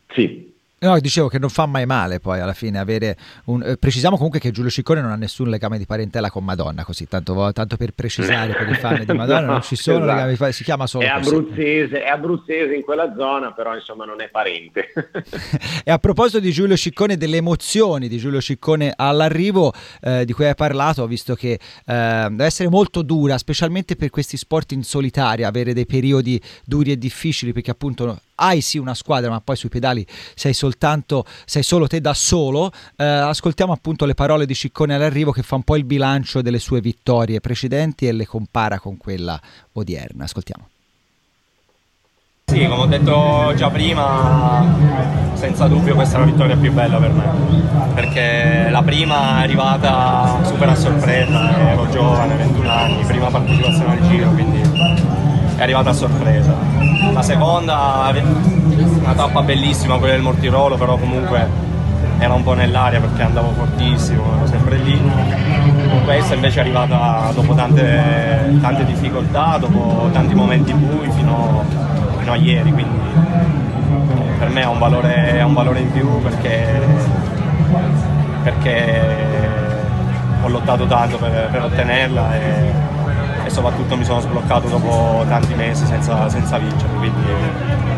sì, 0.08 0.49
No, 0.82 0.98
dicevo 0.98 1.28
che 1.28 1.38
non 1.38 1.50
fa 1.50 1.66
mai 1.66 1.84
male 1.84 2.20
poi 2.20 2.40
alla 2.40 2.54
fine 2.54 2.78
avere 2.78 3.14
un... 3.46 3.62
Eh, 3.62 3.76
precisiamo 3.76 4.16
comunque 4.16 4.40
che 4.40 4.50
Giulio 4.50 4.70
Ciccone 4.70 5.02
non 5.02 5.10
ha 5.10 5.14
nessun 5.16 5.50
legame 5.50 5.76
di 5.76 5.84
parentela 5.84 6.30
con 6.30 6.42
Madonna, 6.42 6.84
così 6.84 7.06
tanto, 7.06 7.52
tanto 7.52 7.76
per 7.76 7.92
precisare 7.92 8.54
per 8.54 8.66
i 8.66 8.74
fan 8.76 9.04
di 9.04 9.12
Madonna 9.12 9.40
no, 9.40 9.52
non 9.52 9.62
ci 9.62 9.76
sono 9.76 10.04
esatto. 10.04 10.26
legami, 10.26 10.52
si 10.54 10.64
chiama 10.64 10.86
solo 10.86 11.04
è 11.04 11.08
abruzzese, 11.08 12.02
è 12.02 12.08
abruzzese 12.08 12.74
in 12.74 12.82
quella 12.82 13.12
zona, 13.14 13.52
però 13.52 13.74
insomma 13.74 14.06
non 14.06 14.22
è 14.22 14.30
parente. 14.30 14.90
e 15.84 15.90
a 15.90 15.98
proposito 15.98 16.40
di 16.40 16.50
Giulio 16.50 16.78
Ciccone, 16.78 17.18
delle 17.18 17.36
emozioni 17.36 18.08
di 18.08 18.16
Giulio 18.16 18.40
Ciccone 18.40 18.94
all'arrivo 18.96 19.74
eh, 20.00 20.24
di 20.24 20.32
cui 20.32 20.46
hai 20.46 20.54
parlato, 20.54 21.02
ho 21.02 21.06
visto 21.06 21.34
che 21.34 21.52
eh, 21.52 21.58
deve 21.84 22.44
essere 22.46 22.70
molto 22.70 23.02
dura, 23.02 23.36
specialmente 23.36 23.96
per 23.96 24.08
questi 24.08 24.38
sport 24.38 24.72
in 24.72 24.82
solitaria, 24.82 25.46
avere 25.46 25.74
dei 25.74 25.84
periodi 25.84 26.40
duri 26.64 26.92
e 26.92 26.96
difficili 26.96 27.52
perché 27.52 27.70
appunto 27.70 28.18
hai 28.40 28.60
sì 28.60 28.78
una 28.78 28.94
squadra, 28.94 29.30
ma 29.30 29.40
poi 29.40 29.56
sui 29.56 29.68
pedali 29.68 30.06
sei 30.34 30.52
soltanto, 30.52 31.24
sei 31.44 31.62
solo 31.62 31.86
te 31.86 32.00
da 32.00 32.14
solo. 32.14 32.72
Eh, 32.96 33.04
ascoltiamo 33.04 33.72
appunto 33.72 34.04
le 34.06 34.14
parole 34.14 34.46
di 34.46 34.54
Ciccone 34.54 34.94
all'arrivo 34.94 35.30
che 35.30 35.42
fa 35.42 35.56
un 35.56 35.62
po' 35.62 35.76
il 35.76 35.84
bilancio 35.84 36.42
delle 36.42 36.58
sue 36.58 36.80
vittorie 36.80 37.40
precedenti 37.40 38.06
e 38.06 38.12
le 38.12 38.26
compara 38.26 38.78
con 38.78 38.96
quella 38.96 39.40
odierna. 39.72 40.24
Ascoltiamo. 40.24 40.68
Sì, 42.50 42.66
come 42.66 42.82
ho 42.82 42.86
detto 42.86 43.52
già 43.54 43.70
prima, 43.70 44.66
senza 45.34 45.68
dubbio 45.68 45.94
questa 45.94 46.16
è 46.16 46.20
la 46.20 46.26
vittoria 46.26 46.56
più 46.56 46.72
bella 46.72 46.98
per 46.98 47.12
me, 47.12 47.30
perché 47.94 48.66
la 48.68 48.82
prima 48.82 49.38
è 49.38 49.42
arrivata 49.42 50.40
super 50.42 50.68
a 50.68 50.74
sorpresa, 50.74 51.70
ero 51.70 51.88
giovane, 51.90 52.34
21 52.34 52.68
anni, 52.68 53.04
prima 53.04 53.28
partecipazione 53.28 53.92
al 53.92 54.08
giro, 54.08 54.30
quindi 54.30 54.62
è 55.60 55.64
arrivata 55.64 55.90
a 55.90 55.92
sorpresa. 55.92 56.54
La 57.12 57.20
seconda, 57.20 58.10
una 59.02 59.12
tappa 59.12 59.42
bellissima, 59.42 59.98
quella 59.98 60.14
del 60.14 60.22
Mortirolo, 60.22 60.76
però 60.76 60.96
comunque 60.96 61.46
era 62.18 62.32
un 62.32 62.42
po' 62.42 62.54
nell'aria 62.54 62.98
perché 62.98 63.22
andavo 63.22 63.52
fortissimo, 63.52 64.24
ero 64.36 64.46
sempre 64.46 64.78
lì. 64.78 64.98
Questa 66.04 66.34
invece 66.34 66.58
è 66.58 66.60
arrivata 66.62 67.30
dopo 67.34 67.52
tante, 67.52 68.58
tante 68.62 68.86
difficoltà, 68.86 69.58
dopo 69.58 70.08
tanti 70.12 70.34
momenti 70.34 70.72
bui 70.72 71.10
fino, 71.10 71.62
fino 72.18 72.32
a 72.32 72.36
ieri, 72.36 72.72
quindi 72.72 72.98
per 74.38 74.48
me 74.48 74.62
ha 74.62 74.70
un 74.70 74.78
valore, 74.78 75.42
un 75.44 75.52
valore 75.52 75.80
in 75.80 75.92
più 75.92 76.22
perché, 76.22 76.66
perché 78.44 79.48
ho 80.42 80.48
lottato 80.48 80.86
tanto 80.86 81.18
per, 81.18 81.48
per 81.50 81.64
ottenerla 81.64 82.34
e 82.34 82.72
soprattutto 83.60 83.94
mi 83.94 84.04
sono 84.04 84.20
sbloccato 84.20 84.68
dopo 84.68 85.22
tanti 85.28 85.52
mesi 85.54 85.84
senza, 85.84 86.30
senza 86.30 86.56
vincere, 86.56 86.94
quindi 86.94 87.20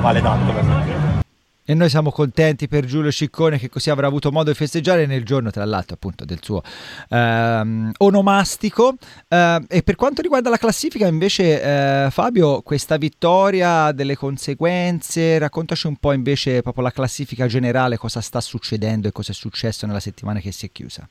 vale 0.01 0.21
tanto 0.21 0.53
per 0.53 0.63
me. 0.65 1.21
E 1.65 1.75
noi 1.75 1.89
siamo 1.89 2.11
contenti 2.11 2.67
per 2.67 2.85
Giulio 2.85 3.13
Ciccone 3.13 3.57
che 3.57 3.69
così 3.69 3.89
avrà 3.89 4.09
avuto 4.09 4.33
modo 4.33 4.51
di 4.51 4.57
festeggiare 4.57 5.07
nel 5.07 5.25
giorno, 5.25 5.53
tra 5.53 5.65
l'altro, 5.65 5.95
appunto 5.95 6.25
del 6.25 6.41
suo 6.43 6.61
ehm, 7.09 7.93
onomastico. 7.99 8.97
Eh, 9.29 9.61
e 9.69 9.83
per 9.85 9.95
quanto 9.95 10.21
riguarda 10.21 10.51
la 10.51 10.57
classifica, 10.57 11.07
invece, 11.07 11.63
eh, 11.63 12.11
Fabio, 12.11 12.63
questa 12.63 12.97
vittoria, 12.97 13.93
delle 13.93 14.17
conseguenze, 14.17 15.39
raccontaci 15.39 15.87
un 15.87 15.95
po' 15.95 16.13
invece 16.13 16.63
proprio 16.63 16.83
la 16.83 16.91
classifica 16.91 17.47
generale, 17.47 17.97
cosa 17.97 18.21
sta 18.21 18.41
succedendo 18.41 19.07
e 19.07 19.13
cosa 19.13 19.31
è 19.31 19.35
successo 19.35 19.87
nella 19.87 20.01
settimana 20.01 20.41
che 20.41 20.51
si 20.51 20.67
è 20.67 20.71
chiusa. 20.73 21.09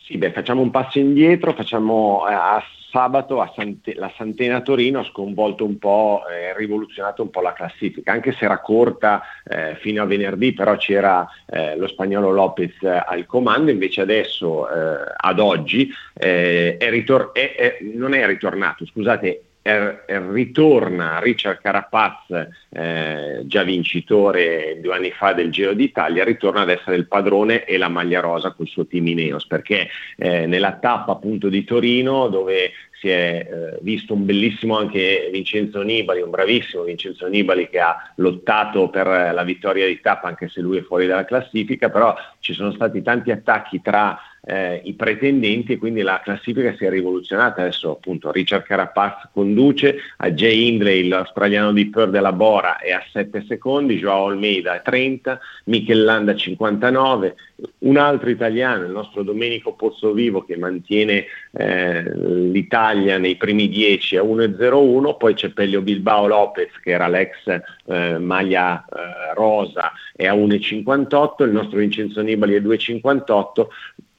Sì, 0.00 0.16
beh, 0.16 0.30
facciamo 0.30 0.60
un 0.60 0.70
passo 0.70 1.00
indietro, 1.00 1.52
facciamo 1.52 2.28
eh, 2.28 2.32
a 2.32 2.62
sabato 2.90 3.48
Sante, 3.54 3.94
la 3.94 4.12
Santena 4.16 4.60
Torino 4.60 5.00
ha 5.00 5.04
sconvolto 5.04 5.64
un 5.64 5.78
po', 5.78 6.22
eh, 6.28 6.56
rivoluzionato 6.56 7.22
un 7.22 7.30
po' 7.30 7.40
la 7.40 7.52
classifica, 7.52 8.12
anche 8.12 8.32
se 8.32 8.44
era 8.44 8.60
corta 8.60 9.22
eh, 9.44 9.76
fino 9.76 10.02
a 10.02 10.06
venerdì, 10.06 10.52
però 10.52 10.76
c'era 10.76 11.26
eh, 11.46 11.76
lo 11.76 11.86
spagnolo 11.88 12.30
Lopez 12.30 12.82
al 12.82 13.26
comando, 13.26 13.70
invece 13.70 14.00
adesso 14.00 14.68
eh, 14.68 15.12
ad 15.16 15.38
oggi 15.38 15.90
eh, 16.14 16.76
è 16.76 16.90
ritor- 16.90 17.32
è, 17.32 17.78
non 17.80 18.14
è 18.14 18.26
ritornato, 18.26 18.84
scusate, 18.86 19.42
ritorna 19.62 21.18
Richard 21.20 21.60
Carapaz, 21.60 22.48
eh, 22.70 23.42
già 23.44 23.62
vincitore 23.62 24.78
due 24.80 24.94
anni 24.94 25.10
fa 25.10 25.32
del 25.32 25.50
Giro 25.50 25.74
d'Italia, 25.74 26.24
ritorna 26.24 26.62
ad 26.62 26.70
essere 26.70 26.96
il 26.96 27.06
padrone 27.06 27.64
e 27.64 27.76
la 27.76 27.88
maglia 27.88 28.20
rosa 28.20 28.52
col 28.52 28.66
suo 28.66 28.86
team 28.86 29.06
Ineos, 29.08 29.46
perché 29.46 29.88
eh, 30.16 30.46
nella 30.46 30.72
tappa 30.72 31.12
appunto 31.12 31.48
di 31.48 31.64
Torino 31.64 32.28
dove 32.28 32.72
si 33.00 33.08
è 33.08 33.48
eh, 33.50 33.78
visto 33.80 34.12
un 34.12 34.26
bellissimo 34.26 34.76
anche 34.76 35.30
Vincenzo 35.32 35.80
Nibali, 35.82 36.20
un 36.20 36.30
bravissimo 36.30 36.82
Vincenzo 36.82 37.26
Nibali 37.28 37.68
che 37.68 37.80
ha 37.80 38.12
lottato 38.16 38.90
per 38.90 39.06
la 39.06 39.42
vittoria 39.42 39.86
di 39.86 40.00
tappa 40.00 40.28
anche 40.28 40.48
se 40.48 40.60
lui 40.60 40.78
è 40.78 40.82
fuori 40.82 41.06
dalla 41.06 41.24
classifica, 41.24 41.88
però 41.88 42.14
ci 42.40 42.52
sono 42.52 42.72
stati 42.72 43.00
tanti 43.02 43.30
attacchi 43.30 43.80
tra 43.80 44.18
eh, 44.42 44.80
i 44.84 44.94
pretendenti 44.94 45.72
e 45.72 45.78
quindi 45.78 46.02
la 46.02 46.20
classifica 46.22 46.74
si 46.76 46.84
è 46.84 46.90
rivoluzionata. 46.90 47.62
Adesso 47.62 47.90
appunto 47.90 48.30
Richard 48.30 48.64
Carapaz 48.64 49.28
conduce, 49.32 49.96
a 50.18 50.30
Jay 50.30 50.68
Hindley, 50.68 51.08
l'australiano 51.08 51.72
di 51.72 51.88
Per 51.88 52.10
della 52.10 52.32
Bora 52.32 52.78
è 52.78 52.90
a 52.90 53.02
7 53.12 53.44
secondi, 53.46 53.98
Joao 53.98 54.26
Almeida 54.26 54.74
a 54.74 54.80
30, 54.80 55.38
Michel 55.64 56.04
Landa 56.04 56.32
a 56.32 56.36
59, 56.36 57.34
un 57.80 57.96
altro 57.96 58.30
italiano, 58.30 58.84
il 58.84 58.90
nostro 58.90 59.22
Domenico 59.22 59.74
Pozzovivo 59.74 60.44
che 60.44 60.56
mantiene 60.56 61.26
eh, 61.52 62.02
l'Italia 62.14 63.18
nei 63.18 63.36
primi 63.36 63.68
10 63.68 64.16
a 64.16 64.22
1,01, 64.22 65.16
poi 65.16 65.34
c'è 65.34 65.50
Pellio 65.50 65.82
Bilbao 65.82 66.26
Lopez 66.26 66.70
che 66.82 66.90
era 66.90 67.08
l'ex 67.08 67.60
eh, 67.86 68.18
maglia 68.18 68.84
eh, 68.84 69.34
rosa 69.34 69.92
è 70.14 70.26
a 70.26 70.34
1,58, 70.34 71.44
il 71.44 71.50
nostro 71.50 71.78
Vincenzo 71.78 72.20
Nibali 72.20 72.54
è 72.54 72.60
2,58 72.60 73.66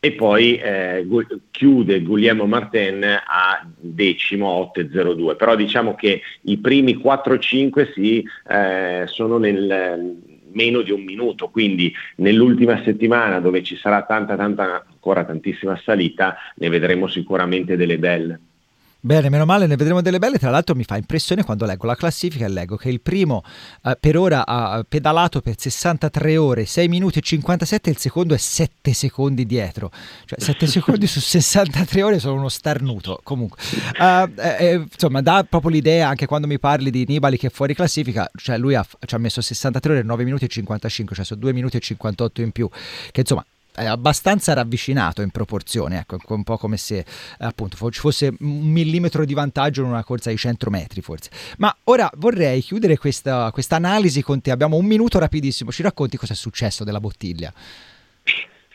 e 0.03 0.13
poi 0.13 0.57
eh, 0.57 1.05
chiude 1.51 2.01
Guglielmo 2.01 2.47
Martin 2.47 3.03
a 3.03 3.63
decimo 3.77 4.71
8,02. 4.75 5.35
Però 5.35 5.55
diciamo 5.55 5.93
che 5.93 6.21
i 6.41 6.57
primi 6.57 6.97
4-5 6.97 7.91
sì, 7.93 8.25
eh, 8.49 9.03
sono 9.05 9.37
nel 9.37 10.17
meno 10.53 10.81
di 10.81 10.91
un 10.91 11.03
minuto, 11.03 11.49
quindi 11.49 11.93
nell'ultima 12.15 12.81
settimana 12.83 13.39
dove 13.39 13.61
ci 13.61 13.75
sarà 13.75 14.01
tanta, 14.01 14.35
tanta, 14.35 14.83
ancora 14.89 15.23
tantissima 15.23 15.79
salita, 15.83 16.35
ne 16.55 16.69
vedremo 16.69 17.05
sicuramente 17.05 17.77
delle 17.77 17.99
belle. 17.99 18.39
Bene, 19.03 19.29
meno 19.29 19.45
male, 19.45 19.65
ne 19.65 19.75
vedremo 19.75 19.99
delle 19.99 20.19
belle. 20.19 20.37
Tra 20.37 20.51
l'altro 20.51 20.75
mi 20.75 20.83
fa 20.83 20.95
impressione 20.95 21.43
quando 21.43 21.65
leggo 21.65 21.87
la 21.87 21.95
classifica 21.95 22.45
e 22.45 22.49
leggo 22.49 22.75
che 22.75 22.89
il 22.89 23.01
primo 23.01 23.41
eh, 23.83 23.97
per 23.99 24.15
ora 24.15 24.45
ha 24.45 24.85
pedalato 24.87 25.41
per 25.41 25.55
63 25.57 26.37
ore, 26.37 26.65
6 26.65 26.87
minuti 26.87 27.17
e 27.17 27.23
57 27.23 27.89
e 27.89 27.93
il 27.93 27.97
secondo 27.97 28.35
è 28.35 28.37
7 28.37 28.93
secondi 28.93 29.47
dietro. 29.47 29.89
Cioè 30.25 30.39
7 30.39 30.67
secondi 30.69 31.07
su 31.07 31.19
63 31.19 32.03
ore 32.03 32.19
sono 32.19 32.35
uno 32.35 32.49
starnuto. 32.49 33.19
Comunque, 33.23 33.57
uh, 33.97 34.29
eh, 34.39 34.85
insomma, 34.91 35.21
dà 35.21 35.43
proprio 35.49 35.71
l'idea 35.71 36.07
anche 36.07 36.27
quando 36.27 36.45
mi 36.45 36.59
parli 36.59 36.91
di 36.91 37.03
Nibali 37.07 37.39
che 37.39 37.47
è 37.47 37.49
fuori 37.49 37.73
classifica, 37.73 38.29
cioè 38.35 38.59
lui 38.59 38.75
ha, 38.75 38.85
ci 39.03 39.15
ha 39.15 39.17
messo 39.17 39.41
63 39.41 39.93
ore, 39.93 40.03
9 40.03 40.23
minuti 40.23 40.45
e 40.45 40.47
55, 40.47 41.15
cioè 41.15 41.25
sono 41.25 41.39
2 41.39 41.53
minuti 41.53 41.77
e 41.77 41.79
58 41.79 42.41
in 42.41 42.51
più, 42.51 42.69
che 43.11 43.21
insomma 43.21 43.43
è 43.73 43.86
abbastanza 43.86 44.53
ravvicinato 44.53 45.21
in 45.21 45.29
proporzione, 45.29 45.99
ecco, 45.99 46.17
un 46.27 46.43
po' 46.43 46.57
come 46.57 46.77
se 46.77 47.05
appunto 47.39 47.77
ci 47.91 47.99
fosse 47.99 48.34
un 48.39 48.69
millimetro 48.71 49.25
di 49.25 49.34
vantaggio 49.34 49.81
in 49.81 49.88
una 49.88 50.03
corsa 50.03 50.29
di 50.29 50.38
100 50.38 50.69
metri 50.69 51.01
forse. 51.01 51.29
Ma 51.57 51.75
ora 51.86 52.10
vorrei 52.15 52.62
chiudere 52.62 52.97
questa 52.97 53.51
analisi 53.69 54.21
con 54.21 54.41
te, 54.41 54.51
abbiamo 54.51 54.77
un 54.77 54.86
minuto 54.86 55.19
rapidissimo, 55.19 55.71
ci 55.71 55.84
racconti 55.84 56.17
cosa 56.17 56.34
è 56.34 56.36
successo 56.36 56.84
della 56.84 56.99
bottiglia? 56.99 57.51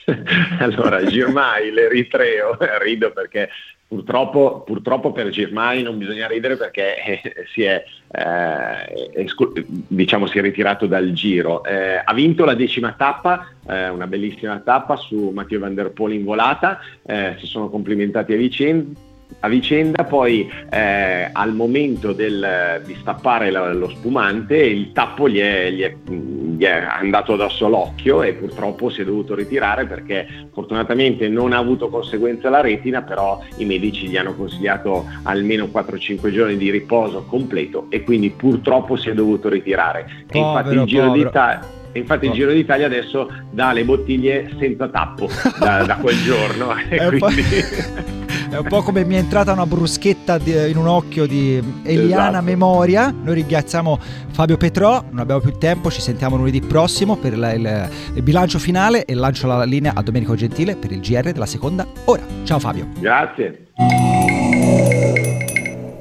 allora, 0.60 1.04
Girmai, 1.04 1.70
l'eritreo, 1.72 2.56
rido 2.80 3.12
perché 3.12 3.48
Purtroppo, 3.88 4.62
purtroppo, 4.66 5.12
per 5.12 5.28
Girmai 5.28 5.82
non 5.82 5.96
bisogna 5.96 6.26
ridere 6.26 6.56
perché 6.56 7.04
eh, 7.04 7.20
si, 7.52 7.62
è, 7.62 7.84
eh, 8.10 9.22
escu- 9.22 9.64
diciamo, 9.66 10.26
si, 10.26 10.38
è, 10.38 10.40
ritirato 10.40 10.86
dal 10.86 11.12
giro. 11.12 11.62
Eh, 11.62 12.02
ha 12.04 12.12
vinto 12.12 12.44
la 12.44 12.54
decima 12.54 12.94
tappa, 12.98 13.48
eh, 13.68 13.88
una 13.88 14.08
bellissima 14.08 14.58
tappa 14.58 14.96
su 14.96 15.30
Matteo 15.32 15.60
Van 15.60 15.74
Der 15.74 15.92
Poel 15.92 16.14
in 16.14 16.24
volata, 16.24 16.80
eh, 17.04 17.36
si 17.38 17.46
sono 17.46 17.68
complimentati 17.68 18.32
a 18.32 18.36
vicenda 18.36 19.04
a 19.40 19.48
vicenda, 19.48 20.04
poi 20.04 20.50
eh, 20.70 21.28
al 21.32 21.54
momento 21.54 22.12
del, 22.12 22.82
di 22.84 22.96
stappare 23.00 23.50
la, 23.50 23.72
lo 23.72 23.88
spumante 23.90 24.56
il 24.56 24.92
tappo 24.92 25.28
gli 25.28 25.38
è, 25.38 25.70
gli, 25.70 25.82
è, 25.82 25.94
gli 26.08 26.64
è, 26.64 26.86
andato 26.88 27.34
addosso 27.34 27.66
all'occhio 27.66 28.22
e 28.22 28.32
purtroppo 28.32 28.88
si 28.88 29.02
è 29.02 29.04
dovuto 29.04 29.34
ritirare 29.34 29.86
perché 29.86 30.48
fortunatamente 30.52 31.28
non 31.28 31.52
ha 31.52 31.58
avuto 31.58 31.88
conseguenze 31.88 32.46
alla 32.46 32.60
retina, 32.60 33.02
però 33.02 33.40
i 33.56 33.64
medici 33.64 34.08
gli 34.08 34.16
hanno 34.16 34.34
consigliato 34.34 35.06
almeno 35.24 35.66
4-5 35.66 36.30
giorni 36.30 36.56
di 36.56 36.70
riposo 36.70 37.24
completo 37.24 37.86
e 37.90 38.02
quindi 38.02 38.30
purtroppo 38.30 38.96
si 38.96 39.10
è 39.10 39.14
dovuto 39.14 39.48
ritirare. 39.48 40.24
Povero, 40.26 40.30
e 40.30 40.38
infatti 40.38 40.74
il 40.74 40.84
Giro 40.84 41.12
d'Italia 41.12 41.74
infatti 41.92 42.26
il 42.26 42.32
Giro 42.32 42.52
d'Italia 42.52 42.84
adesso 42.84 43.32
dà 43.50 43.72
le 43.72 43.82
bottiglie 43.84 44.50
senza 44.58 44.88
tappo 44.88 45.28
da, 45.58 45.82
da 45.84 45.96
quel 45.96 46.16
giorno. 46.22 46.74
quindi... 47.18 48.24
È 48.48 48.56
un 48.56 48.66
po' 48.68 48.82
come 48.82 49.04
mi 49.04 49.14
è 49.14 49.18
entrata 49.18 49.52
una 49.52 49.66
bruschetta 49.66 50.38
di, 50.38 50.52
in 50.70 50.76
un 50.76 50.86
occhio 50.86 51.26
di 51.26 51.62
Eliana 51.82 52.28
esatto. 52.28 52.44
Memoria. 52.44 53.10
Noi 53.10 53.34
ringraziamo 53.34 53.98
Fabio 54.30 54.56
Petrò, 54.56 55.04
non 55.10 55.18
abbiamo 55.18 55.40
più 55.40 55.58
tempo, 55.58 55.90
ci 55.90 56.00
sentiamo 56.00 56.36
lunedì 56.36 56.60
prossimo 56.60 57.16
per 57.16 57.36
la, 57.36 57.52
il, 57.52 57.90
il, 58.14 58.22
bilancio 58.22 58.58
finale 58.58 59.04
e 59.04 59.14
lancio 59.14 59.46
la 59.46 59.64
linea 59.64 59.92
a 59.94 60.02
Domenico 60.02 60.34
Gentile 60.34 60.76
per 60.76 60.92
il 60.92 61.00
GR 61.00 61.32
della 61.32 61.46
seconda 61.46 61.86
ora. 62.04 62.22
Ciao 62.44 62.58
Fabio. 62.58 62.88
Grazie. 62.98 63.66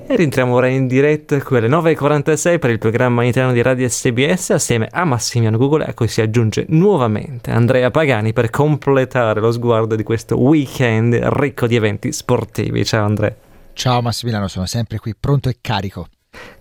E 0.07 0.15
rientriamo 0.15 0.53
ora 0.53 0.67
in 0.67 0.85
diretta 0.85 1.41
qui 1.41 1.57
alle 1.57 1.67
9.46 1.67 2.59
per 2.59 2.69
il 2.69 2.77
programma 2.77 3.23
interno 3.23 3.51
di 3.51 3.63
Radio 3.63 3.89
SBS 3.89 4.51
assieme 4.51 4.87
a 4.91 5.03
Massimiliano 5.03 5.57
Google 5.57 5.83
a 5.83 5.95
cui 5.95 6.07
si 6.07 6.21
aggiunge 6.21 6.65
nuovamente 6.69 7.49
Andrea 7.49 7.89
Pagani 7.89 8.31
per 8.31 8.51
completare 8.51 9.39
lo 9.39 9.51
sguardo 9.51 9.95
di 9.95 10.03
questo 10.03 10.39
weekend 10.39 11.15
ricco 11.15 11.65
di 11.65 11.75
eventi 11.75 12.11
sportivi. 12.11 12.85
Ciao 12.85 13.03
Andrea. 13.03 13.35
Ciao 13.73 14.03
Massimiliano, 14.03 14.47
sono 14.47 14.67
sempre 14.67 14.99
qui 14.99 15.15
pronto 15.19 15.49
e 15.49 15.57
carico. 15.59 16.05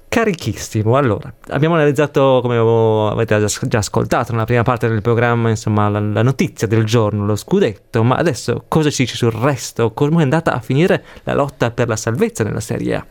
Carichissimo, 0.08 0.96
allora 0.96 1.30
abbiamo 1.48 1.74
analizzato 1.74 2.38
come 2.40 2.56
avete 2.56 3.44
già 3.68 3.78
ascoltato 3.78 4.32
nella 4.32 4.44
prima 4.44 4.62
parte 4.62 4.88
del 4.88 5.02
programma 5.02 5.50
insomma 5.50 5.90
la, 5.90 6.00
la 6.00 6.22
notizia 6.22 6.66
del 6.66 6.84
giorno, 6.84 7.26
lo 7.26 7.36
scudetto, 7.36 8.02
ma 8.04 8.16
adesso 8.16 8.64
cosa 8.68 8.88
ci 8.88 9.02
dici 9.02 9.16
sul 9.16 9.32
resto? 9.32 9.92
Come 9.92 10.20
è 10.20 10.22
andata 10.22 10.54
a 10.54 10.60
finire 10.60 11.04
la 11.24 11.34
lotta 11.34 11.70
per 11.72 11.88
la 11.88 11.96
salvezza 11.96 12.42
nella 12.42 12.60
Serie 12.60 12.94
A? 12.94 13.06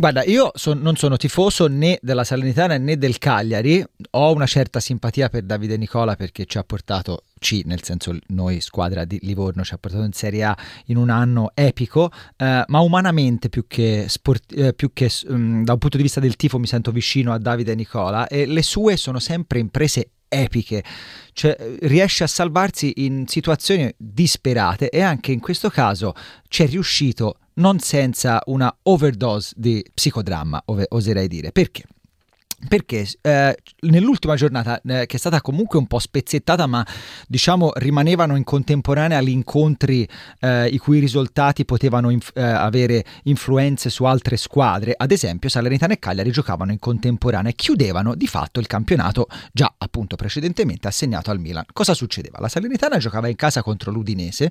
Guarda, 0.00 0.22
io 0.22 0.52
son, 0.54 0.78
non 0.78 0.94
sono 0.94 1.16
tifoso 1.16 1.66
né 1.66 1.98
della 2.00 2.22
Salernitana 2.22 2.78
né 2.78 2.96
del 2.96 3.18
Cagliari, 3.18 3.84
ho 4.10 4.32
una 4.32 4.46
certa 4.46 4.78
simpatia 4.78 5.28
per 5.28 5.42
Davide 5.42 5.76
Nicola 5.76 6.14
perché 6.14 6.46
ci 6.46 6.56
ha 6.56 6.62
portato 6.62 7.24
C, 7.40 7.62
nel 7.64 7.82
senso 7.82 8.16
noi 8.28 8.60
squadra 8.60 9.04
di 9.04 9.18
Livorno 9.22 9.64
ci 9.64 9.74
ha 9.74 9.78
portato 9.78 10.04
in 10.04 10.12
Serie 10.12 10.44
A 10.44 10.56
in 10.84 10.98
un 10.98 11.10
anno 11.10 11.50
epico, 11.52 12.12
eh, 12.36 12.62
ma 12.64 12.78
umanamente 12.78 13.48
più 13.48 13.66
che, 13.66 14.04
sport, 14.06 14.56
eh, 14.56 14.72
più 14.72 14.92
che 14.92 15.10
um, 15.26 15.64
da 15.64 15.72
un 15.72 15.78
punto 15.80 15.96
di 15.96 16.04
vista 16.04 16.20
del 16.20 16.36
tifo 16.36 16.60
mi 16.60 16.68
sento 16.68 16.92
vicino 16.92 17.32
a 17.32 17.38
Davide 17.38 17.74
Nicola 17.74 18.28
e 18.28 18.46
le 18.46 18.62
sue 18.62 18.96
sono 18.96 19.18
sempre 19.18 19.58
imprese 19.58 20.10
epiche, 20.28 20.84
cioè 21.32 21.56
riesce 21.80 22.22
a 22.22 22.28
salvarsi 22.28 22.92
in 23.04 23.26
situazioni 23.26 23.92
disperate 23.96 24.90
e 24.90 25.00
anche 25.00 25.32
in 25.32 25.40
questo 25.40 25.70
caso 25.70 26.14
ci 26.46 26.62
è 26.62 26.68
riuscito 26.68 27.38
non 27.58 27.78
senza 27.78 28.40
una 28.46 28.74
overdose 28.84 29.52
di 29.56 29.84
psicodramma, 29.92 30.62
oserei 30.88 31.28
dire. 31.28 31.52
Perché? 31.52 31.84
perché 32.66 33.06
eh, 33.20 33.56
nell'ultima 33.82 34.34
giornata 34.34 34.80
eh, 34.84 35.06
che 35.06 35.16
è 35.16 35.18
stata 35.18 35.40
comunque 35.40 35.78
un 35.78 35.86
po' 35.86 36.00
spezzettata 36.00 36.66
ma 36.66 36.84
diciamo 37.28 37.70
rimanevano 37.76 38.34
in 38.34 38.42
contemporanea 38.42 39.20
gli 39.20 39.28
incontri 39.28 40.08
eh, 40.40 40.66
i 40.66 40.78
cui 40.78 40.98
risultati 40.98 41.64
potevano 41.64 42.10
inf- 42.10 42.32
eh, 42.34 42.42
avere 42.42 43.04
influenze 43.24 43.90
su 43.90 44.04
altre 44.04 44.36
squadre 44.36 44.94
ad 44.96 45.12
esempio 45.12 45.48
Salernitana 45.48 45.92
e 45.92 45.98
Cagliari 46.00 46.32
giocavano 46.32 46.72
in 46.72 46.80
contemporanea 46.80 47.52
e 47.52 47.54
chiudevano 47.54 48.16
di 48.16 48.26
fatto 48.26 48.58
il 48.58 48.66
campionato 48.66 49.28
già 49.52 49.72
appunto 49.78 50.16
precedentemente 50.16 50.88
assegnato 50.88 51.30
al 51.30 51.38
Milan 51.38 51.64
cosa 51.72 51.94
succedeva? 51.94 52.40
La 52.40 52.48
Salernitana 52.48 52.98
giocava 52.98 53.28
in 53.28 53.36
casa 53.36 53.62
contro 53.62 53.92
l'Udinese 53.92 54.50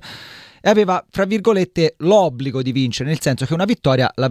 e 0.60 0.68
aveva, 0.68 1.04
fra 1.10 1.24
virgolette, 1.24 1.94
l'obbligo 1.98 2.62
di 2.62 2.72
vincere, 2.72 3.08
nel 3.08 3.20
senso 3.20 3.46
che 3.46 3.54
una 3.54 3.64
vittoria 3.64 4.10
le 4.14 4.24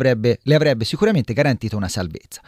avrebbe 0.56 0.86
sicuramente 0.86 1.34
garantito 1.34 1.78
una 1.78 1.88
salvezza. 1.88 2.42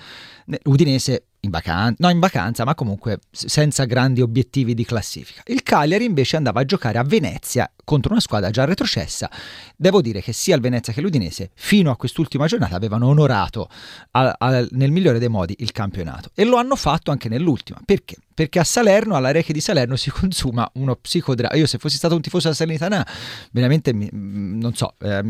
Udinese 0.64 1.26
in 1.42 1.52
vacanza, 1.52 1.96
no 2.00 2.10
in 2.10 2.20
vacanza, 2.20 2.66
ma 2.66 2.76
comunque 2.76 3.20
senza 3.32 3.86
grandi 3.86 4.22
obiettivi 4.22 4.74
di 4.74 4.84
classifica. 4.84 5.44
Il 5.46 5.64
Cagliari 5.64 6.06
invece 6.06 6.36
andava 6.38 6.62
a 6.62 6.66
giocare 6.66 6.98
a 6.98 7.04
Venezia 7.04 7.72
contro 7.90 8.12
una 8.12 8.22
squadra 8.22 8.52
già 8.52 8.66
retrocessa. 8.66 9.32
Devo 9.76 10.00
dire 10.00 10.22
che 10.22 10.32
sia 10.32 10.54
il 10.54 10.62
Venezia 10.62 10.94
che 10.94 11.02
l'Udinese 11.02 11.50
fino 11.56 11.90
a 11.90 11.96
quest'ultima 11.96 12.46
giornata 12.46 12.76
avevano 12.76 13.08
onorato 13.08 13.68
a, 14.12 14.36
a, 14.38 14.68
nel 14.70 14.92
migliore 14.92 15.18
dei 15.18 15.28
modi 15.28 15.56
il 15.58 15.72
campionato 15.72 16.30
e 16.36 16.46
lo 16.46 16.58
hanno 16.58 16.76
fatto 16.76 17.10
anche 17.10 17.30
nell'ultima. 17.30 17.80
Perché? 17.84 18.18
Perché 18.40 18.60
a 18.60 18.64
Salerno, 18.64 19.16
alla 19.16 19.32
Reche 19.32 19.52
di 19.52 19.60
Salerno, 19.60 19.96
si 19.98 20.12
consuma 20.12 20.70
uno 20.76 20.96
psicodramma. 20.96 21.56
Io 21.56 21.66
se 21.66 21.78
fossi 21.78 21.98
stato 21.98 22.16
un 22.16 22.22
tifoso 22.22 22.44
della 22.44 22.56
Salernitana, 22.56 23.06
veramente, 23.52 23.94
mm, 23.94 24.60
non 24.60 24.74
so, 24.76 24.94
eh, 25.02 25.22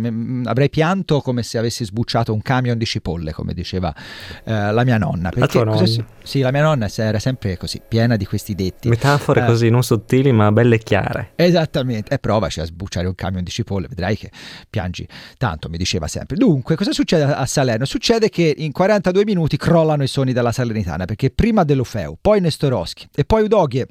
avrei 0.44 0.70
pianto 0.70 1.22
come 1.22 1.42
se 1.42 1.58
avessi 1.58 1.86
sbucciato 1.86 2.34
un 2.34 2.42
camion 2.42 2.78
di 2.78 2.86
cipolle, 2.86 3.32
come 3.32 3.54
diceva 3.54 3.92
eh, 4.44 4.72
la 4.72 4.84
mia 4.84 4.98
nonna. 4.98 5.30
Perché, 5.30 5.58
la 5.58 5.72
nonna? 5.72 5.88
Sì, 6.22 6.42
la 6.42 6.52
mia 6.52 6.62
nonna 6.62 6.88
era 6.98 7.18
sempre 7.18 7.58
così, 7.58 7.82
piena 7.88 8.16
di 8.16 8.26
questi 8.28 8.54
detti. 8.54 8.90
Metafore 8.90 9.42
uh, 9.42 9.46
così, 9.46 9.70
non 9.70 9.82
sottili 9.82 10.32
ma 10.32 10.52
belle 10.52 10.76
e 10.76 10.80
chiare. 10.80 11.32
Esattamente, 11.36 12.14
e 12.14 12.20
provaci 12.20 12.49
a 12.58 12.66
sbucciare 12.66 13.08
un 13.08 13.16
camion 13.16 13.44
di 13.44 13.52
cipolle, 13.52 13.88
vedrai 13.88 14.18
che 14.18 14.32
piangi 14.70 15.08
tanto, 15.38 15.70
mi 15.70 15.78
diceva 15.78 16.08
sempre. 16.08 16.36
Dunque, 16.38 16.76
cosa 16.76 16.92
succede 16.92 17.24
a 17.24 17.46
Salerno? 17.46 17.86
Succede 17.86 18.30
che 18.30 18.54
in 18.58 18.72
42 18.72 19.24
minuti 19.26 19.58
crollano 19.58 20.04
i 20.04 20.08
suoni 20.08 20.34
della 20.34 20.52
Salernitana, 20.52 21.06
perché 21.06 21.30
prima 21.30 21.64
Delofeu, 21.64 22.18
poi 22.20 22.42
Nestoroschi 22.42 23.08
e 23.14 23.26
poi 23.26 23.44
Udoghie 23.44 23.88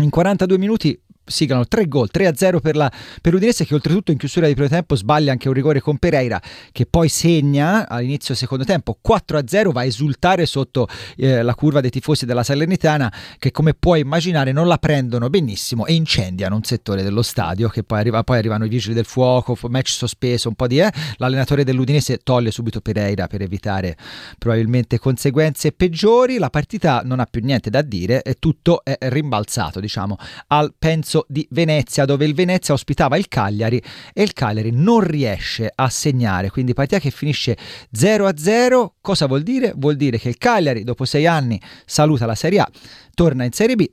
in 0.00 0.10
42 0.10 0.58
minuti 0.58 1.00
siglano 1.24 1.66
tre 1.66 1.88
gol, 1.88 2.08
3-0 2.12 2.60
per, 2.60 2.76
la, 2.76 2.90
per 3.20 3.32
l'Udinese 3.32 3.64
che 3.64 3.74
oltretutto 3.74 4.10
in 4.10 4.18
chiusura 4.18 4.46
di 4.46 4.54
primo 4.54 4.68
tempo 4.68 4.94
sbaglia 4.94 5.32
anche 5.32 5.48
un 5.48 5.54
rigore 5.54 5.80
con 5.80 5.98
Pereira 5.98 6.40
che 6.72 6.86
poi 6.86 7.08
segna 7.08 7.88
all'inizio 7.88 8.34
secondo 8.34 8.64
tempo 8.64 8.98
4-0, 9.06 9.72
va 9.72 9.80
a 9.80 9.84
esultare 9.84 10.46
sotto 10.46 10.86
eh, 11.16 11.42
la 11.42 11.54
curva 11.54 11.80
dei 11.80 11.90
tifosi 11.90 12.26
della 12.26 12.42
Salernitana 12.42 13.12
che 13.38 13.50
come 13.50 13.74
puoi 13.74 14.00
immaginare 14.00 14.52
non 14.52 14.66
la 14.66 14.78
prendono 14.78 15.30
benissimo 15.30 15.86
e 15.86 15.94
incendiano 15.94 16.56
un 16.56 16.62
settore 16.62 17.02
dello 17.02 17.22
stadio 17.22 17.68
che 17.68 17.82
poi, 17.82 17.98
arriva, 18.00 18.22
poi 18.22 18.38
arrivano 18.38 18.64
i 18.64 18.68
vigili 18.68 18.94
del 18.94 19.04
fuoco, 19.04 19.56
match 19.68 19.90
sospeso, 19.90 20.48
un 20.48 20.54
po' 20.54 20.66
di... 20.66 20.80
Eh, 20.80 20.92
l'allenatore 21.16 21.64
dell'Udinese 21.64 22.18
toglie 22.18 22.50
subito 22.50 22.80
Pereira 22.80 23.26
per 23.26 23.42
evitare 23.42 23.96
probabilmente 24.38 24.98
conseguenze 24.98 25.72
peggiori, 25.72 26.38
la 26.38 26.50
partita 26.50 27.02
non 27.04 27.20
ha 27.20 27.26
più 27.26 27.40
niente 27.42 27.70
da 27.70 27.82
dire 27.82 28.22
e 28.22 28.34
tutto 28.38 28.84
è 28.84 28.96
rimbalzato 29.00 29.80
diciamo 29.80 30.16
al 30.48 30.74
penso 30.78 31.13
di 31.28 31.46
Venezia 31.50 32.04
dove 32.04 32.24
il 32.24 32.34
Venezia 32.34 32.74
ospitava 32.74 33.16
il 33.16 33.28
Cagliari 33.28 33.82
e 34.12 34.22
il 34.22 34.32
Cagliari 34.32 34.70
non 34.72 35.00
riesce 35.00 35.70
a 35.74 35.88
segnare, 35.88 36.50
quindi 36.50 36.72
partita 36.72 36.98
che 36.98 37.10
finisce 37.10 37.56
0-0, 37.94 38.86
cosa 39.00 39.26
vuol 39.26 39.42
dire? 39.42 39.72
Vuol 39.76 39.96
dire 39.96 40.18
che 40.18 40.28
il 40.28 40.38
Cagliari 40.38 40.84
dopo 40.84 41.04
sei 41.04 41.26
anni 41.26 41.60
saluta 41.84 42.26
la 42.26 42.34
Serie 42.34 42.60
A, 42.60 42.70
torna 43.14 43.44
in 43.44 43.52
Serie 43.52 43.76
B 43.76 43.86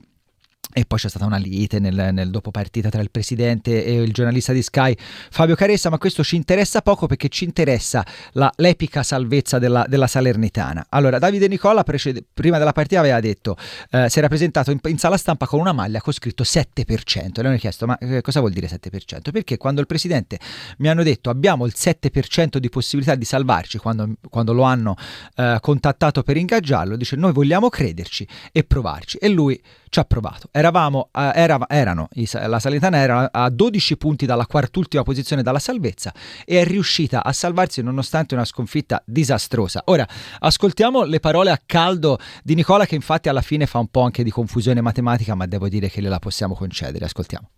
e 0.72 0.84
poi 0.86 0.98
c'è 0.98 1.08
stata 1.08 1.26
una 1.26 1.36
lite 1.36 1.78
nel, 1.78 2.10
nel 2.12 2.30
dopo 2.30 2.50
partita 2.50 2.88
tra 2.88 3.00
il 3.02 3.10
presidente 3.10 3.84
e 3.84 4.00
il 4.00 4.12
giornalista 4.12 4.52
di 4.52 4.62
Sky 4.62 4.96
Fabio 5.30 5.54
Caressa, 5.54 5.90
ma 5.90 5.98
questo 5.98 6.24
ci 6.24 6.36
interessa 6.36 6.80
poco 6.80 7.06
perché 7.06 7.28
ci 7.28 7.44
interessa 7.44 8.04
la, 8.32 8.50
l'epica 8.56 9.02
salvezza 9.02 9.58
della, 9.58 9.84
della, 9.88 10.06
Salernitana. 10.06 10.86
Allora, 10.90 11.18
Davide 11.18 11.48
Nicola 11.48 11.82
precede, 11.82 12.24
prima 12.32 12.58
della 12.58 12.72
partita 12.72 13.00
aveva 13.00 13.20
detto, 13.20 13.56
eh, 13.90 14.08
si 14.08 14.18
era 14.18 14.28
presentato 14.28 14.70
in, 14.70 14.78
in, 14.84 14.98
sala 14.98 15.16
stampa 15.16 15.46
con 15.46 15.60
una 15.60 15.72
maglia 15.72 16.00
con 16.00 16.12
scritto 16.12 16.42
7%. 16.42 17.38
E 17.38 17.42
noi 17.42 17.54
ho 17.54 17.58
chiesto, 17.58 17.86
ma 17.86 17.96
eh, 17.98 18.20
cosa 18.20 18.40
vuol 18.40 18.52
dire 18.52 18.66
7%? 18.66 19.30
Perché 19.30 19.56
quando 19.56 19.80
il 19.80 19.86
presidente 19.86 20.38
mi 20.78 20.88
hanno 20.88 21.02
detto 21.02 21.30
abbiamo 21.30 21.66
il 21.66 21.74
7% 21.76 22.56
di 22.56 22.68
possibilità 22.68 23.14
di 23.14 23.24
salvarci, 23.24 23.78
quando, 23.78 24.14
quando 24.28 24.52
lo 24.52 24.62
hanno 24.62 24.96
eh, 25.36 25.58
contattato 25.60 26.22
per 26.22 26.36
ingaggiarlo, 26.36 26.96
dice 26.96 27.16
noi 27.16 27.32
vogliamo 27.32 27.68
crederci 27.68 28.26
e 28.52 28.64
provarci. 28.64 29.18
E 29.18 29.28
lui 29.28 29.60
ci 29.92 29.98
ha 29.98 30.04
provato. 30.04 30.48
Eravamo, 30.62 31.08
eh, 31.12 31.32
era, 31.34 31.58
erano, 31.68 32.08
la 32.46 32.60
Salernitana 32.60 32.98
era 32.98 33.30
a 33.32 33.50
12 33.50 33.96
punti 33.96 34.26
dalla 34.26 34.46
quartultima 34.46 35.02
posizione 35.02 35.42
dalla 35.42 35.58
salvezza 35.58 36.12
e 36.44 36.60
è 36.60 36.64
riuscita 36.64 37.24
a 37.24 37.32
salvarsi 37.32 37.82
nonostante 37.82 38.34
una 38.34 38.44
sconfitta 38.44 39.02
disastrosa. 39.04 39.82
Ora, 39.86 40.06
ascoltiamo 40.38 41.02
le 41.02 41.18
parole 41.18 41.50
a 41.50 41.58
caldo 41.66 42.16
di 42.44 42.54
Nicola 42.54 42.86
che 42.86 42.94
infatti 42.94 43.28
alla 43.28 43.40
fine 43.40 43.66
fa 43.66 43.80
un 43.80 43.88
po' 43.88 44.02
anche 44.02 44.22
di 44.22 44.30
confusione 44.30 44.80
matematica, 44.80 45.34
ma 45.34 45.46
devo 45.46 45.68
dire 45.68 45.88
che 45.88 46.00
gliela 46.00 46.20
possiamo 46.20 46.54
concedere. 46.54 47.06
Ascoltiamo. 47.06 47.48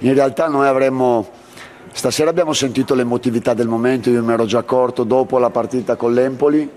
In 0.00 0.12
realtà 0.12 0.48
noi 0.48 0.66
avremmo 0.66 1.30
Stasera 1.92 2.28
abbiamo 2.28 2.52
sentito 2.52 2.94
l'emotività 2.94 3.54
del 3.54 3.68
momento, 3.68 4.10
io 4.10 4.22
mi 4.22 4.32
ero 4.32 4.46
già 4.46 4.58
accorto 4.58 5.04
dopo 5.04 5.38
la 5.38 5.48
partita 5.50 5.94
con 5.94 6.12
l'Empoli, 6.12 6.68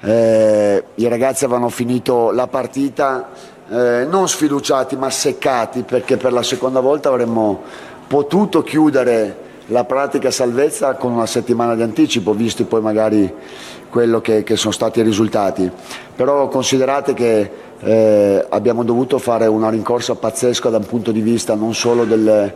eh, 0.00 0.84
i 0.94 1.08
ragazzi 1.08 1.44
avevano 1.44 1.68
finito 1.68 2.30
la 2.30 2.46
partita 2.46 3.28
eh, 3.68 4.06
non 4.08 4.28
sfiduciati 4.28 4.96
ma 4.96 5.10
seccati 5.10 5.82
perché 5.82 6.16
per 6.16 6.32
la 6.32 6.42
seconda 6.42 6.80
volta 6.80 7.08
avremmo 7.08 7.62
potuto 8.06 8.62
chiudere 8.62 9.44
la 9.66 9.84
pratica 9.84 10.30
salvezza 10.30 10.94
con 10.94 11.12
una 11.12 11.26
settimana 11.26 11.74
di 11.74 11.82
anticipo, 11.82 12.32
visti 12.32 12.64
poi 12.64 12.80
magari 12.80 13.32
quello 13.90 14.20
che, 14.20 14.44
che 14.44 14.56
sono 14.56 14.72
stati 14.72 15.00
i 15.00 15.02
risultati. 15.02 15.68
Però 16.14 16.46
considerate 16.48 17.14
che 17.14 17.50
eh, 17.80 18.46
abbiamo 18.48 18.84
dovuto 18.84 19.18
fare 19.18 19.46
una 19.46 19.68
rincorsa 19.68 20.14
pazzesca 20.14 20.68
da 20.68 20.76
un 20.76 20.86
punto 20.86 21.10
di 21.10 21.20
vista 21.20 21.54
non 21.54 21.74
solo 21.74 22.04
del, 22.04 22.54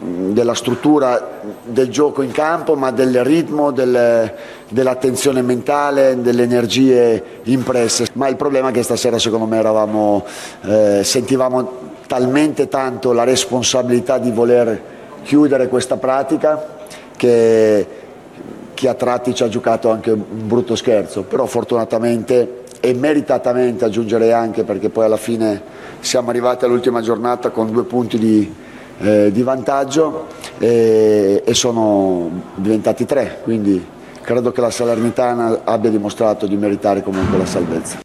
della 0.00 0.54
struttura 0.54 1.40
del 1.64 1.88
gioco 1.88 2.22
in 2.22 2.30
campo, 2.30 2.74
ma 2.74 2.90
del 2.90 3.24
ritmo, 3.24 3.70
del, 3.70 4.32
dell'attenzione 4.68 5.42
mentale, 5.42 6.20
delle 6.20 6.42
energie 6.42 7.22
impresse. 7.44 8.06
Ma 8.14 8.28
il 8.28 8.36
problema 8.36 8.70
è 8.70 8.72
che 8.72 8.82
stasera 8.82 9.18
secondo 9.18 9.46
me 9.46 9.58
eravamo, 9.58 10.24
eh, 10.62 11.00
sentivamo 11.04 11.90
talmente 12.06 12.68
tanto 12.68 13.12
la 13.12 13.24
responsabilità 13.24 14.18
di 14.18 14.30
voler 14.30 14.82
chiudere 15.22 15.68
questa 15.68 15.96
pratica 15.96 16.80
che, 17.16 17.86
che 18.74 18.88
a 18.88 18.94
tratti 18.94 19.34
ci 19.34 19.42
ha 19.42 19.48
giocato 19.48 19.90
anche 19.90 20.10
un 20.10 20.46
brutto 20.46 20.74
scherzo, 20.74 21.22
però 21.22 21.46
fortunatamente 21.46 22.60
e 22.84 22.94
meritatamente 22.94 23.84
aggiungerei 23.84 24.32
anche 24.32 24.64
perché 24.64 24.88
poi 24.88 25.04
alla 25.04 25.16
fine 25.16 25.62
siamo 26.00 26.30
arrivati 26.30 26.64
all'ultima 26.64 27.00
giornata 27.00 27.50
con 27.50 27.70
due 27.70 27.84
punti 27.84 28.18
di, 28.18 28.52
eh, 29.00 29.30
di 29.32 29.42
vantaggio 29.42 30.26
e, 30.58 31.42
e 31.44 31.54
sono 31.54 32.30
diventati 32.54 33.04
tre, 33.04 33.40
quindi 33.42 33.84
credo 34.20 34.52
che 34.52 34.60
la 34.60 34.70
Salernitana 34.70 35.60
abbia 35.64 35.90
dimostrato 35.90 36.46
di 36.46 36.56
meritare 36.56 37.02
comunque 37.02 37.38
la 37.38 37.46
salvezza 37.46 38.00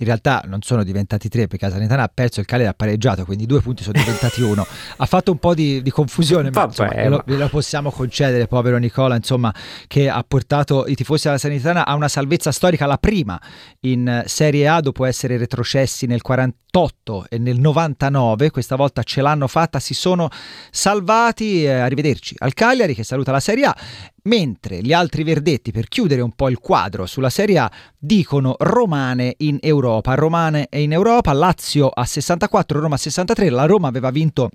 in 0.00 0.06
realtà 0.06 0.42
non 0.46 0.62
sono 0.62 0.82
diventati 0.82 1.28
tre 1.28 1.46
perché 1.46 1.66
la 1.66 1.70
Salernitana 1.72 2.04
ha 2.04 2.10
perso 2.12 2.40
il 2.40 2.46
Cagliari 2.46 2.70
ha 2.70 2.74
pareggiato 2.74 3.24
quindi 3.24 3.46
due 3.46 3.60
punti 3.60 3.82
sono 3.82 3.98
diventati 3.98 4.42
uno. 4.42 4.66
Ha 4.96 5.06
fatto 5.06 5.30
un 5.30 5.38
po' 5.38 5.54
di, 5.54 5.82
di 5.82 5.90
confusione 5.90 6.50
ma 6.50 6.64
insomma, 6.64 6.94
glielo, 6.94 7.22
glielo, 7.24 7.48
possiamo 7.48 7.90
concedere 7.90 8.46
povero 8.46 8.78
Nicola 8.78 9.14
insomma 9.14 9.54
che 9.86 10.08
ha 10.08 10.24
portato 10.26 10.86
i 10.86 10.94
tifosi 10.94 11.26
della 11.26 11.38
Salernitana 11.38 11.86
a 11.86 11.94
una 11.94 12.08
salvezza 12.08 12.50
storica 12.50 12.86
la 12.86 12.98
prima 12.98 13.40
in 13.80 14.22
Serie 14.26 14.68
A 14.68 14.80
dopo 14.80 15.04
essere 15.04 15.36
retrocessi 15.36 16.06
nel 16.06 16.22
48 16.22 17.26
e 17.28 17.38
nel 17.38 17.58
99 17.58 18.50
questa 18.50 18.76
volta 18.76 19.02
ce 19.02 19.20
l'hanno 19.20 19.48
fatta 19.48 19.78
si 19.78 19.94
sono 19.94 20.28
salvati 20.70 21.64
eh, 21.64 21.72
arrivederci. 21.72 22.36
Al 22.38 22.54
Cagliari 22.54 22.94
che 22.94 23.04
saluta 23.04 23.32
la 23.32 23.40
Serie 23.40 23.66
A 23.66 23.76
mentre 24.24 24.80
gli 24.80 24.92
altri 24.92 25.22
verdetti, 25.22 25.72
per 25.72 25.88
chiudere 25.88 26.20
un 26.20 26.32
po' 26.32 26.48
il 26.48 26.58
quadro 26.58 27.06
sulla 27.06 27.30
Serie 27.30 27.58
A, 27.58 27.70
dicono 27.98 28.56
romane 28.58 29.34
in 29.38 29.58
Europa. 29.60 30.14
Romane 30.14 30.68
in 30.72 30.92
Europa, 30.92 31.32
Lazio 31.32 31.88
a 31.88 32.04
64, 32.04 32.80
Roma 32.80 32.94
a 32.94 32.98
63, 32.98 33.50
la 33.50 33.66
Roma 33.66 33.88
aveva 33.88 34.10
vinto 34.10 34.50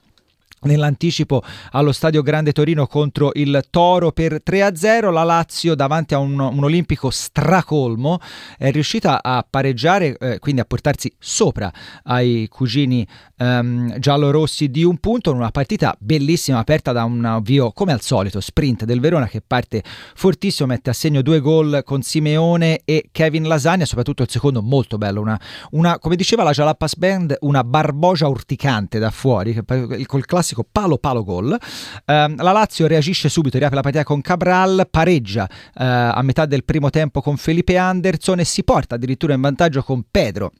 nell'anticipo 0.65 1.41
allo 1.71 1.91
Stadio 1.91 2.21
Grande 2.21 2.51
Torino 2.51 2.87
contro 2.87 3.31
il 3.33 3.63
Toro 3.69 4.11
per 4.11 4.41
3-0 4.45 5.11
la 5.11 5.23
Lazio 5.23 5.75
davanti 5.75 6.13
a 6.13 6.17
un, 6.17 6.37
un 6.39 6.63
olimpico 6.63 7.09
stracolmo 7.09 8.19
è 8.57 8.71
riuscita 8.71 9.23
a 9.23 9.45
pareggiare 9.47 10.17
eh, 10.17 10.39
quindi 10.39 10.61
a 10.61 10.65
portarsi 10.65 11.13
sopra 11.17 11.71
ai 12.03 12.47
cugini 12.49 13.07
ehm, 13.37 13.99
giallorossi 13.99 14.69
di 14.69 14.83
un 14.83 14.97
punto 14.97 15.31
in 15.31 15.37
una 15.37 15.51
partita 15.51 15.95
bellissima 15.99 16.59
aperta 16.59 16.91
da 16.91 17.03
un 17.03 17.23
avvio 17.23 17.71
come 17.71 17.93
al 17.93 18.01
solito 18.01 18.39
sprint 18.41 18.83
del 18.85 18.99
Verona 18.99 19.27
che 19.27 19.41
parte 19.45 19.83
fortissimo 20.15 20.67
mette 20.67 20.89
a 20.89 20.93
segno 20.93 21.21
due 21.21 21.39
gol 21.39 21.81
con 21.85 22.01
Simeone 22.01 22.81
e 22.83 23.09
Kevin 23.11 23.47
Lasagna 23.47 23.85
soprattutto 23.85 24.23
il 24.23 24.29
secondo 24.29 24.61
molto 24.61 24.97
bello 24.97 25.21
una, 25.21 25.39
una 25.71 25.99
come 25.99 26.15
diceva 26.15 26.43
la 26.43 26.51
Jalapas 26.51 26.95
Band 26.95 27.37
una 27.41 27.63
barbogia 27.63 28.27
urticante 28.27 28.99
da 28.99 29.11
fuori 29.11 29.61
col 30.05 30.25
classico 30.25 30.54
classico 30.55 30.65
palo 30.71 30.97
palo 30.97 31.23
gol. 31.23 31.57
Eh, 32.05 32.35
la 32.37 32.51
Lazio 32.51 32.87
reagisce 32.87 33.27
subito, 33.27 33.57
riapre 33.57 33.75
la 33.75 33.81
partita 33.81 34.03
con 34.03 34.21
Cabral, 34.21 34.87
pareggia 34.89 35.47
eh, 35.47 35.83
a 35.83 36.21
metà 36.21 36.45
del 36.45 36.63
primo 36.63 36.89
tempo 36.89 37.21
con 37.21 37.35
Felipe 37.35 37.77
Anderson 37.77 38.39
e 38.39 38.45
si 38.45 38.63
porta 38.63 38.95
addirittura 38.95 39.33
in 39.33 39.41
vantaggio 39.41 39.83
con 39.83 40.05
Pedro 40.09 40.51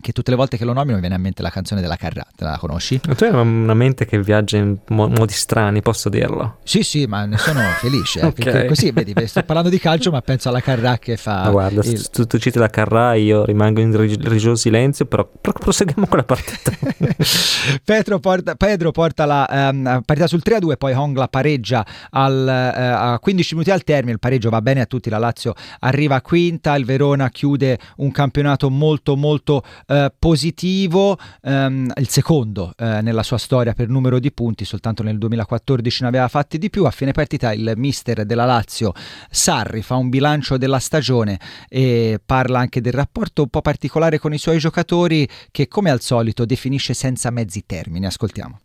che 0.00 0.12
tutte 0.12 0.30
le 0.30 0.36
volte 0.36 0.56
che 0.56 0.64
lo 0.64 0.72
nomino 0.72 0.94
mi 0.94 1.00
viene 1.00 1.14
a 1.14 1.18
mente 1.18 1.42
la 1.42 1.50
canzone 1.50 1.80
della 1.80 1.96
Carrà, 1.96 2.26
te 2.34 2.44
la 2.44 2.56
conosci? 2.58 3.00
Tu 3.00 3.24
hai 3.24 3.30
una 3.30 3.74
mente 3.74 4.06
che 4.06 4.20
viaggia 4.20 4.56
in 4.56 4.78
modi 4.88 5.32
strani, 5.32 5.82
posso 5.82 6.08
dirlo? 6.08 6.58
Sì, 6.64 6.82
sì, 6.82 7.06
ma 7.06 7.24
ne 7.26 7.36
sono 7.36 7.60
felice, 7.80 8.20
eh, 8.20 8.26
okay. 8.26 8.66
così, 8.66 8.90
vedi, 8.90 9.14
sto 9.26 9.42
parlando 9.42 9.68
di 9.70 9.78
calcio 9.78 10.10
ma 10.10 10.22
penso 10.22 10.48
alla 10.48 10.60
Carrà 10.60 10.98
che 10.98 11.16
fa... 11.16 11.44
Ma 11.44 11.50
guarda, 11.50 11.82
il... 11.84 12.08
tu, 12.10 12.26
tu 12.26 12.38
citi 12.38 12.58
la 12.58 12.68
Carrà, 12.68 13.14
io 13.14 13.44
rimango 13.44 13.80
in 13.80 13.94
religioso 13.96 14.56
silenzio, 14.56 15.06
però, 15.06 15.28
però 15.40 15.58
proseguiamo 15.58 16.06
con 16.06 16.18
la 16.18 16.24
partita. 16.24 16.72
Pedro 17.84 18.18
porta, 18.18 18.54
Pedro 18.54 18.90
porta 18.90 19.24
la 19.26 19.70
um, 19.72 20.02
partita 20.04 20.26
sul 20.26 20.42
3-2, 20.44 20.76
poi 20.76 20.92
Hongla 20.92 21.28
pareggia 21.28 21.84
al, 22.10 22.44
uh, 22.46 23.12
a 23.12 23.18
15 23.18 23.54
minuti 23.54 23.70
al 23.70 23.84
termine, 23.84 24.12
il 24.12 24.18
pareggio 24.18 24.50
va 24.50 24.62
bene 24.62 24.80
a 24.80 24.86
tutti, 24.86 25.10
la 25.10 25.18
Lazio 25.18 25.54
arriva 25.80 26.16
a 26.16 26.22
quinta, 26.22 26.74
il 26.76 26.84
Verona 26.84 27.28
chiude 27.28 27.78
un 27.96 28.10
campionato 28.10 28.70
molto 28.70 29.16
molto 29.16 29.62
eh, 29.86 30.12
positivo, 30.18 31.18
ehm, 31.42 31.92
il 31.96 32.08
secondo 32.08 32.72
eh, 32.76 33.00
nella 33.02 33.22
sua 33.22 33.38
storia 33.38 33.72
per 33.72 33.88
numero 33.88 34.18
di 34.18 34.32
punti, 34.32 34.64
soltanto 34.64 35.02
nel 35.02 35.18
2014 35.18 36.02
ne 36.02 36.08
aveva 36.08 36.28
fatti 36.28 36.58
di 36.58 36.70
più. 36.70 36.84
A 36.84 36.90
fine 36.90 37.12
partita 37.12 37.52
il 37.52 37.72
mister 37.76 38.24
della 38.24 38.44
Lazio, 38.44 38.92
Sarri, 39.30 39.82
fa 39.82 39.96
un 39.96 40.08
bilancio 40.08 40.56
della 40.56 40.78
stagione 40.78 41.38
e 41.68 42.20
parla 42.24 42.58
anche 42.58 42.80
del 42.80 42.92
rapporto 42.92 43.42
un 43.42 43.48
po' 43.48 43.60
particolare 43.60 44.18
con 44.18 44.32
i 44.32 44.38
suoi 44.38 44.58
giocatori 44.58 45.28
che 45.50 45.68
come 45.68 45.90
al 45.90 46.00
solito 46.00 46.44
definisce 46.44 46.94
senza 46.94 47.30
mezzi 47.30 47.64
termini. 47.66 48.06
Ascoltiamo. 48.06 48.60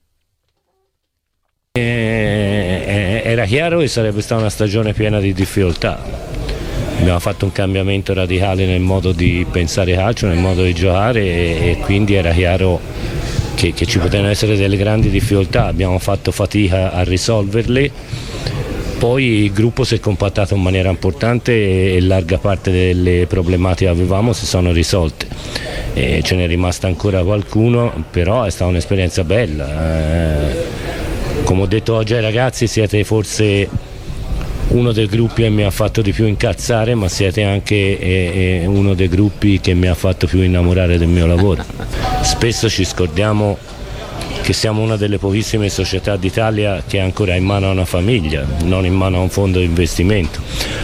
Era 1.78 3.44
chiaro 3.46 3.80
che 3.80 3.88
sarebbe 3.90 4.22
stata 4.22 4.40
una 4.40 4.50
stagione 4.50 4.94
piena 4.94 5.20
di 5.20 5.34
difficoltà 5.34 6.35
abbiamo 7.00 7.20
fatto 7.20 7.46
un 7.46 7.52
cambiamento 7.52 8.14
radicale 8.14 8.66
nel 8.66 8.82
modo 8.82 9.12
di 9.12 9.46
pensare 9.50 9.94
calcio, 9.94 10.28
nel 10.28 10.38
modo 10.38 10.64
di 10.64 10.74
giocare 10.74 11.22
e, 11.22 11.70
e 11.72 11.78
quindi 11.82 12.16
era 12.16 12.32
chiaro 12.32 12.80
che, 13.56 13.74
che 13.74 13.86
ci 13.86 14.00
potevano 14.00 14.30
essere 14.30 14.56
delle 14.58 14.78
grandi 14.78 15.10
difficoltà, 15.10 15.66
abbiamo 15.66 16.00
fatto 16.00 16.32
fatica 16.32 16.92
a 16.92 17.04
risolverle 17.04 17.92
poi 18.98 19.44
il 19.44 19.52
gruppo 19.52 19.84
si 19.84 19.96
è 19.96 20.00
compattato 20.00 20.56
in 20.56 20.62
maniera 20.62 20.90
importante 20.90 21.96
e 21.96 22.02
larga 22.02 22.38
parte 22.38 22.72
delle 22.72 23.28
problematiche 23.28 23.86
che 23.86 23.92
avevamo 23.92 24.34
si 24.34 24.46
sono 24.46 24.72
risolte. 24.72 25.28
E 25.94 26.22
ce 26.24 26.36
n'è 26.36 26.48
rimasta 26.48 26.88
ancora 26.88 27.22
qualcuno, 27.24 28.06
però 28.10 28.44
è 28.44 28.50
stata 28.50 28.70
un'esperienza 28.70 29.24
bella. 29.24 30.50
Eh, 30.50 30.56
come 31.44 31.64
ho 31.64 31.66
detto 31.66 31.94
oggi 31.94 32.14
ai 32.14 32.22
ragazzi 32.22 32.68
siete 32.68 33.04
forse 33.04 33.68
uno 34.70 34.92
dei 34.92 35.08
gruppi 35.08 35.44
che 35.44 35.50
mi 35.50 35.64
ha 35.64 35.72
fatto 35.72 36.02
di 36.02 36.12
più 36.12 36.26
incazzare, 36.26 36.96
ma 36.96 37.08
siete 37.08 37.44
anche 37.44 37.76
eh, 37.76 38.62
eh 38.62 38.66
uno 38.66 38.94
dei 38.94 39.08
gruppi 39.08 39.60
che 39.60 39.74
mi 39.74 39.88
ha 39.88 39.96
fatto 39.96 40.28
più 40.28 40.42
innamorare 40.42 40.98
del 40.98 41.08
mio 41.08 41.26
lavoro. 41.26 41.64
Spesso 42.22 42.70
ci 42.70 42.84
scordiamo 42.84 43.58
che 44.46 44.54
siamo 44.54 44.84
una 44.84 44.96
delle 44.96 45.18
pochissime 45.18 45.70
società 45.70 46.18
d'Italia 46.18 46.84
che 46.88 47.00
è 47.00 47.02
ancora 47.02 47.34
in 47.34 47.44
mano 47.44 47.68
a 47.68 47.72
una 47.72 47.84
famiglia, 47.84 48.46
non 48.66 48.86
in 48.86 48.94
mano 48.94 49.18
a 49.18 49.22
un 49.22 49.30
fondo 49.30 49.58
di 49.58 49.66
investimento. 49.66 50.40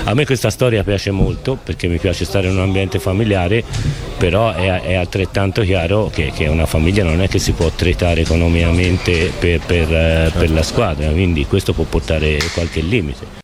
A 0.05 0.15
me 0.15 0.25
questa 0.25 0.49
storia 0.49 0.83
piace 0.83 1.11
molto 1.11 1.59
perché 1.63 1.87
mi 1.87 1.99
piace 1.99 2.25
stare 2.25 2.47
in 2.47 2.55
un 2.55 2.61
ambiente 2.61 2.97
familiare, 2.97 3.63
però 4.17 4.51
è, 4.51 4.81
è 4.81 4.95
altrettanto 4.95 5.61
chiaro 5.61 6.09
che, 6.11 6.31
che, 6.35 6.47
una 6.47 6.65
famiglia 6.65 7.03
non 7.03 7.21
è 7.21 7.27
che 7.27 7.37
si 7.37 7.51
può 7.51 7.69
trattare 7.69 8.21
economicamente 8.21 9.31
per, 9.37 9.59
per, 9.63 9.93
eh, 9.93 10.31
per 10.35 10.49
la 10.49 10.63
squadra, 10.63 11.11
quindi 11.11 11.45
questo 11.45 11.73
può 11.73 11.83
portare 11.83 12.39
qualche 12.55 12.81
limite. 12.81 13.40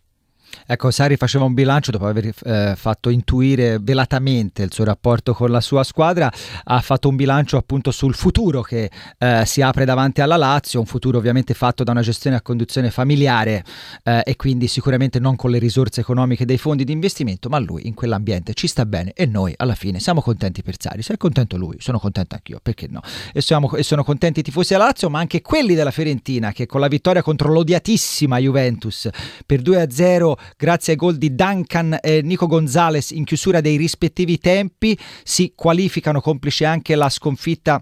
Ecco, 0.70 0.92
Sari 0.92 1.16
faceva 1.16 1.46
un 1.46 1.54
bilancio 1.54 1.92
dopo 1.92 2.08
aver 2.08 2.34
eh, 2.44 2.74
fatto 2.76 3.10
intuire 3.10 3.80
velatamente 3.80 4.64
il 4.64 4.74
suo 4.74 4.84
rapporto 4.84 5.34
con 5.34 5.50
la 5.50 5.62
sua 5.62 5.86
squadra, 5.86 6.30
ha 6.66 6.82
fatto 6.82 7.08
un 7.08 7.16
bilancio 7.16 7.56
appunto 7.56 7.90
sul 7.92 8.14
futuro 8.14 8.62
che 8.62 8.92
eh, 9.18 9.44
si 9.46 9.62
apre 9.62 9.86
davanti 9.86 10.20
alla 10.20 10.36
Lazio, 10.36 10.82
un 10.82 10.86
futuro 10.86 11.20
ovviamente 11.20 11.54
fatto 11.54 11.86
da 11.86 11.92
una 11.92 12.02
gestione 12.02 12.36
a 12.36 12.42
conduzione 12.42 12.92
familiare 12.92 13.64
eh, 14.04 14.24
e 14.26 14.36
quindi 14.36 14.68
sicuramente 14.68 15.20
non 15.20 15.38
con 15.38 15.52
le 15.52 15.58
risorse 15.58 16.02
economiche 16.02 16.44
dei 16.44 16.58
fondi 16.58 16.84
di 16.84 16.92
investimento, 16.92 17.48
ma 17.48 17.60
lui 17.60 17.88
in 17.88 17.94
quell'ambiente 17.94 18.54
ci 18.54 18.68
sta 18.68 18.86
bene 18.86 19.14
e 19.14 19.26
noi 19.26 19.54
alla 19.56 19.76
fine 19.76 20.02
siamo 20.02 20.22
contenti 20.22 20.64
per 20.64 20.76
Sari. 20.78 21.02
Se 21.02 21.14
è 21.14 21.18
contento 21.18 21.56
lui, 21.56 21.78
sono 21.80 21.98
contento 21.98 22.36
anch'io, 22.36 22.60
perché 22.62 22.88
no? 22.90 23.00
E, 23.32 23.40
siamo, 23.40 23.72
e 23.72 23.84
sono 23.84 24.04
contenti 24.04 24.42
i 24.42 24.44
tifosi 24.44 24.74
della 24.74 24.88
Lazio, 24.88 25.10
ma 25.10 25.20
anche 25.20 25.42
quelli 25.42 25.76
della 25.76 25.92
Fiorentina 25.92 26.52
che 26.52 26.66
con 26.66 26.82
la 26.82 26.90
vittoria 26.90 27.22
contro 27.22 27.54
l'odiatissima 27.54 28.38
Juventus 28.38 29.08
per 29.46 29.62
2-0 29.62 30.34
grazie 30.58 30.94
ai 30.94 31.00
gol 31.00 31.18
di 31.18 31.36
Duncan 31.36 31.98
e 32.02 32.22
Nico 32.22 32.48
Gonzalez 32.48 33.12
in 33.12 33.24
chiusura 33.24 33.62
dei 33.62 33.78
rispettivi 33.78 34.40
tempi, 34.40 34.98
si 35.24 35.54
qualificano 35.56 36.20
complice 36.20 36.66
anche 36.66 36.96
la 36.96 37.10
sconfitta 37.10 37.82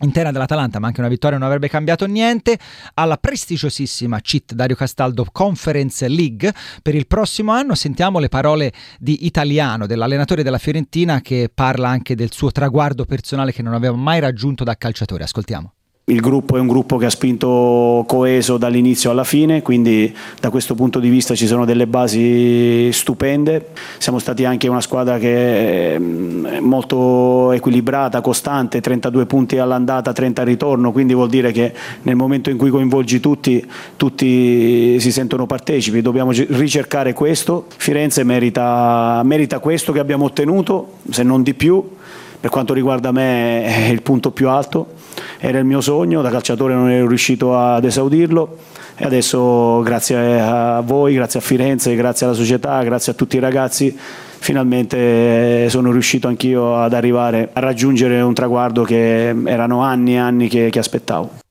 interna 0.00 0.32
dell'Atalanta, 0.32 0.78
ma 0.78 0.88
anche 0.88 1.00
una 1.00 1.08
vittoria 1.08 1.38
non 1.38 1.46
avrebbe 1.46 1.68
cambiato 1.68 2.06
niente, 2.06 2.58
alla 2.94 3.16
prestigiosissima 3.16 4.20
CIT 4.20 4.54
Dario 4.54 4.76
Castaldo 4.76 5.26
Conference 5.30 6.06
League. 6.08 6.52
Per 6.82 6.94
il 6.94 7.06
prossimo 7.06 7.52
anno 7.52 7.74
sentiamo 7.74 8.18
le 8.18 8.28
parole 8.28 8.72
di 8.98 9.26
Italiano, 9.26 9.86
dell'allenatore 9.86 10.42
della 10.42 10.58
Fiorentina, 10.58 11.20
che 11.20 11.50
parla 11.52 11.88
anche 11.88 12.14
del 12.14 12.32
suo 12.32 12.50
traguardo 12.50 13.04
personale 13.04 13.52
che 13.52 13.62
non 13.62 13.74
aveva 13.74 13.96
mai 13.96 14.20
raggiunto 14.20 14.64
da 14.64 14.76
calciatore. 14.76 15.24
Ascoltiamo. 15.24 15.72
Il 16.06 16.20
gruppo 16.20 16.56
è 16.56 16.60
un 16.60 16.66
gruppo 16.66 16.96
che 16.96 17.06
ha 17.06 17.10
spinto 17.10 18.04
coeso 18.08 18.56
dall'inizio 18.56 19.12
alla 19.12 19.22
fine, 19.22 19.62
quindi 19.62 20.12
da 20.40 20.50
questo 20.50 20.74
punto 20.74 20.98
di 20.98 21.08
vista 21.08 21.36
ci 21.36 21.46
sono 21.46 21.64
delle 21.64 21.86
basi 21.86 22.90
stupende. 22.90 23.68
Siamo 23.98 24.18
stati 24.18 24.44
anche 24.44 24.66
una 24.66 24.80
squadra 24.80 25.18
che 25.18 25.94
è 25.94 25.98
molto 26.00 27.52
equilibrata, 27.52 28.20
costante, 28.20 28.80
32 28.80 29.26
punti 29.26 29.58
all'andata, 29.58 30.12
30 30.12 30.40
al 30.40 30.48
ritorno, 30.48 30.90
quindi 30.90 31.14
vuol 31.14 31.28
dire 31.28 31.52
che 31.52 31.72
nel 32.02 32.16
momento 32.16 32.50
in 32.50 32.56
cui 32.56 32.70
coinvolgi 32.70 33.20
tutti, 33.20 33.64
tutti 33.94 34.98
si 34.98 35.12
sentono 35.12 35.46
partecipi. 35.46 36.02
Dobbiamo 36.02 36.32
ricercare 36.32 37.12
questo. 37.12 37.66
Firenze 37.76 38.24
merita, 38.24 39.22
merita 39.24 39.60
questo 39.60 39.92
che 39.92 40.00
abbiamo 40.00 40.24
ottenuto, 40.24 40.94
se 41.08 41.22
non 41.22 41.44
di 41.44 41.54
più. 41.54 41.90
Per 42.40 42.50
quanto 42.50 42.74
riguarda 42.74 43.12
me 43.12 43.62
è 43.62 43.88
il 43.88 44.02
punto 44.02 44.32
più 44.32 44.48
alto 44.48 45.01
era 45.38 45.58
il 45.58 45.64
mio 45.64 45.80
sogno, 45.80 46.22
da 46.22 46.30
calciatore 46.30 46.74
non 46.74 46.90
ero 46.90 47.06
riuscito 47.06 47.56
ad 47.56 47.84
esaudirlo. 47.84 48.56
E 48.96 49.04
adesso 49.04 49.80
grazie 49.82 50.40
a 50.40 50.80
voi, 50.80 51.14
grazie 51.14 51.40
a 51.40 51.42
Firenze, 51.42 51.94
grazie 51.94 52.26
alla 52.26 52.34
società, 52.34 52.82
grazie 52.82 53.12
a 53.12 53.14
tutti 53.14 53.36
i 53.36 53.40
ragazzi 53.40 53.96
finalmente 54.42 55.68
sono 55.68 55.92
riuscito 55.92 56.26
anch'io 56.26 56.76
ad 56.76 56.92
arrivare 56.94 57.50
a 57.52 57.60
raggiungere 57.60 58.20
un 58.20 58.34
traguardo 58.34 58.82
che 58.82 59.28
erano 59.28 59.82
anni 59.82 60.14
e 60.14 60.18
anni 60.18 60.48
che, 60.48 60.68
che 60.68 60.78
aspettavo 60.80 61.41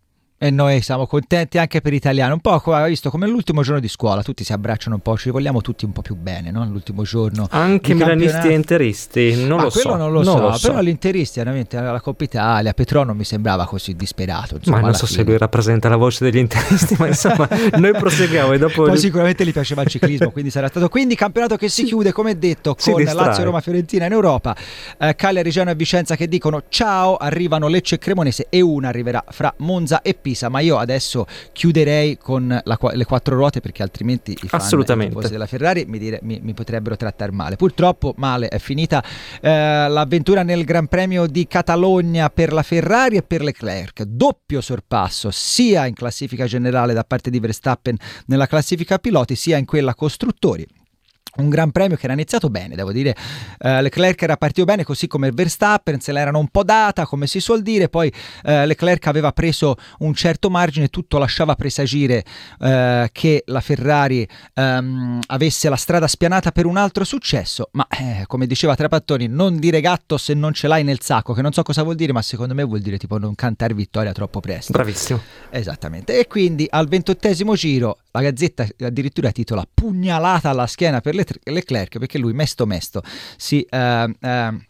e 0.43 0.49
noi 0.49 0.81
siamo 0.81 1.05
contenti 1.05 1.59
anche 1.59 1.81
per 1.81 1.93
Italiano. 1.93 2.33
Un 2.33 2.39
po' 2.39 2.59
come 2.61 2.87
visto 2.87 3.11
come 3.11 3.27
l'ultimo 3.27 3.61
giorno 3.61 3.79
di 3.79 3.87
scuola, 3.87 4.23
tutti 4.23 4.43
si 4.43 4.51
abbracciano 4.51 4.95
un 4.95 5.01
po', 5.01 5.15
ci 5.15 5.29
vogliamo 5.29 5.61
tutti 5.61 5.85
un 5.85 5.91
po' 5.91 6.01
più 6.01 6.15
bene, 6.15 6.49
no? 6.49 6.65
L'ultimo 6.65 7.03
giorno. 7.03 7.47
Anche 7.51 7.93
milanisti 7.93 8.47
e 8.47 8.53
interisti, 8.53 9.45
non 9.45 9.57
Ma 9.57 9.63
lo 9.65 9.69
quello 9.69 9.91
so. 9.91 9.95
non 9.97 10.11
lo 10.11 10.23
non 10.23 10.35
so, 10.37 10.41
lo 10.41 10.53
so. 10.57 10.67
però 10.69 10.81
l'interisti 10.81 11.37
veramente 11.37 11.77
alla 11.77 12.01
Coppa 12.01 12.23
Italia, 12.23 12.73
Petrò 12.73 13.03
non 13.03 13.15
mi 13.17 13.23
sembrava 13.23 13.67
così 13.67 13.95
disperato. 13.95 14.55
Insomma, 14.55 14.77
ma 14.79 14.85
non 14.87 14.95
so 14.95 15.05
fine. 15.05 15.19
se 15.19 15.25
lui 15.25 15.37
rappresenta 15.37 15.89
la 15.89 15.95
voce 15.95 16.23
degli 16.23 16.37
interisti, 16.39 16.95
ma 16.97 17.05
insomma, 17.05 17.47
noi 17.77 17.91
proseguiamo 17.91 18.53
e 18.53 18.57
dopo 18.57 18.81
Poi 18.85 18.97
sicuramente 18.97 19.45
gli 19.45 19.51
piaceva 19.51 19.83
il 19.83 19.89
ciclismo, 19.89 20.31
quindi 20.31 20.49
sarà 20.49 20.69
stato. 20.69 20.89
Quindi 20.89 21.13
campionato 21.13 21.55
che 21.55 21.69
si 21.69 21.83
chiude, 21.83 22.11
come 22.11 22.39
detto, 22.39 22.75
Si 22.79 22.89
con 22.89 23.03
distrae. 23.03 23.25
Lazio, 23.27 23.43
Roma, 23.43 23.61
Fiorentina 23.61 24.07
in 24.07 24.11
Europa. 24.11 24.55
Eh, 24.97 25.13
Cagliari, 25.15 25.51
Genoa 25.51 25.73
e 25.73 25.75
Vicenza 25.75 26.15
che 26.15 26.27
dicono 26.27 26.63
ciao, 26.67 27.15
arrivano 27.17 27.67
Lecce 27.67 27.93
e 27.95 27.97
Cremonese 27.99 28.47
e 28.49 28.59
una 28.61 28.87
arriverà 28.87 29.23
fra 29.29 29.53
Monza 29.57 30.01
e 30.01 30.15
Pisa. 30.15 30.29
Ma 30.49 30.59
io 30.59 30.77
adesso 30.77 31.25
chiuderei 31.51 32.17
con 32.17 32.59
la 32.63 32.77
le 32.93 33.05
quattro 33.05 33.35
ruote 33.35 33.61
perché 33.61 33.83
altrimenti 33.83 34.31
i 34.31 34.47
fan 34.47 34.59
tifosi 35.09 35.29
della 35.29 35.45
Ferrari 35.47 35.85
mi, 35.85 35.97
dire- 35.97 36.19
mi- 36.23 36.39
mi 36.41 36.53
potrebbero 36.53 36.95
trattare 36.95 37.31
male. 37.31 37.55
Purtroppo 37.55 38.13
male 38.17 38.47
è 38.47 38.59
finita 38.59 39.03
eh, 39.41 39.49
l'avventura 39.87 40.43
nel 40.43 40.63
Gran 40.63 40.87
Premio 40.87 41.27
di 41.27 41.47
Catalogna 41.47 42.29
per 42.29 42.53
la 42.53 42.63
Ferrari 42.63 43.17
e 43.17 43.23
per 43.23 43.41
Leclerc. 43.43 44.03
Doppio 44.03 44.61
sorpasso 44.61 45.31
sia 45.31 45.85
in 45.85 45.93
classifica 45.93 46.45
generale 46.45 46.93
da 46.93 47.03
parte 47.03 47.29
di 47.29 47.39
Verstappen 47.39 47.95
nella 48.27 48.47
classifica 48.47 48.97
piloti 48.97 49.35
sia 49.35 49.57
in 49.57 49.65
quella 49.65 49.95
costruttori. 49.95 50.65
Un 51.37 51.47
gran 51.47 51.71
premio 51.71 51.95
che 51.95 52.03
era 52.05 52.13
iniziato 52.13 52.49
bene, 52.49 52.75
devo 52.75 52.91
dire. 52.91 53.15
Eh, 53.57 53.81
Leclerc 53.81 54.21
era 54.21 54.35
partito 54.35 54.65
bene, 54.65 54.83
così 54.83 55.07
come 55.07 55.31
Verstappen, 55.31 56.01
se 56.01 56.11
l'erano 56.11 56.39
un 56.39 56.49
po' 56.49 56.63
data, 56.63 57.05
come 57.05 57.25
si 57.25 57.39
suol 57.39 57.61
dire. 57.61 57.87
Poi 57.87 58.11
eh, 58.43 58.65
Leclerc 58.65 59.07
aveva 59.07 59.31
preso 59.31 59.75
un 59.99 60.13
certo 60.13 60.49
margine, 60.49 60.89
tutto 60.89 61.17
lasciava 61.17 61.55
presagire 61.55 62.25
eh, 62.59 63.09
che 63.13 63.43
la 63.45 63.61
Ferrari 63.61 64.27
ehm, 64.53 65.19
avesse 65.27 65.69
la 65.69 65.77
strada 65.77 66.07
spianata 66.07 66.51
per 66.51 66.65
un 66.65 66.75
altro 66.75 67.05
successo. 67.05 67.69
Ma 67.71 67.87
eh, 67.89 68.25
come 68.27 68.45
diceva 68.45 68.75
Trapattoni, 68.75 69.27
non 69.27 69.57
dire 69.57 69.79
gatto 69.79 70.17
se 70.17 70.33
non 70.33 70.51
ce 70.51 70.67
l'hai 70.67 70.83
nel 70.83 70.99
sacco, 71.01 71.33
che 71.33 71.41
non 71.41 71.53
so 71.53 71.63
cosa 71.63 71.83
vuol 71.83 71.95
dire, 71.95 72.11
ma 72.11 72.21
secondo 72.21 72.53
me 72.53 72.63
vuol 72.63 72.81
dire 72.81 72.97
tipo 72.97 73.17
non 73.17 73.35
cantare 73.35 73.73
vittoria 73.73 74.11
troppo 74.11 74.41
presto. 74.41 74.73
Bravissimo. 74.73 75.21
Esattamente. 75.49 76.19
E 76.19 76.27
quindi 76.27 76.67
al 76.69 76.89
ventottesimo 76.89 77.55
giro 77.55 77.99
la 78.11 78.21
Gazzetta 78.21 78.67
addirittura 78.81 79.31
titola 79.31 79.65
Pugnalata 79.73 80.49
alla 80.49 80.67
schiena 80.67 80.99
per 80.99 81.15
Le- 81.15 81.20
Leclerc 81.43 81.97
perché 81.97 82.17
lui 82.17 82.33
mesto 82.33 82.65
mesto 82.65 83.01
si... 83.37 83.61
eh, 83.61 84.15
eh, 84.19 84.69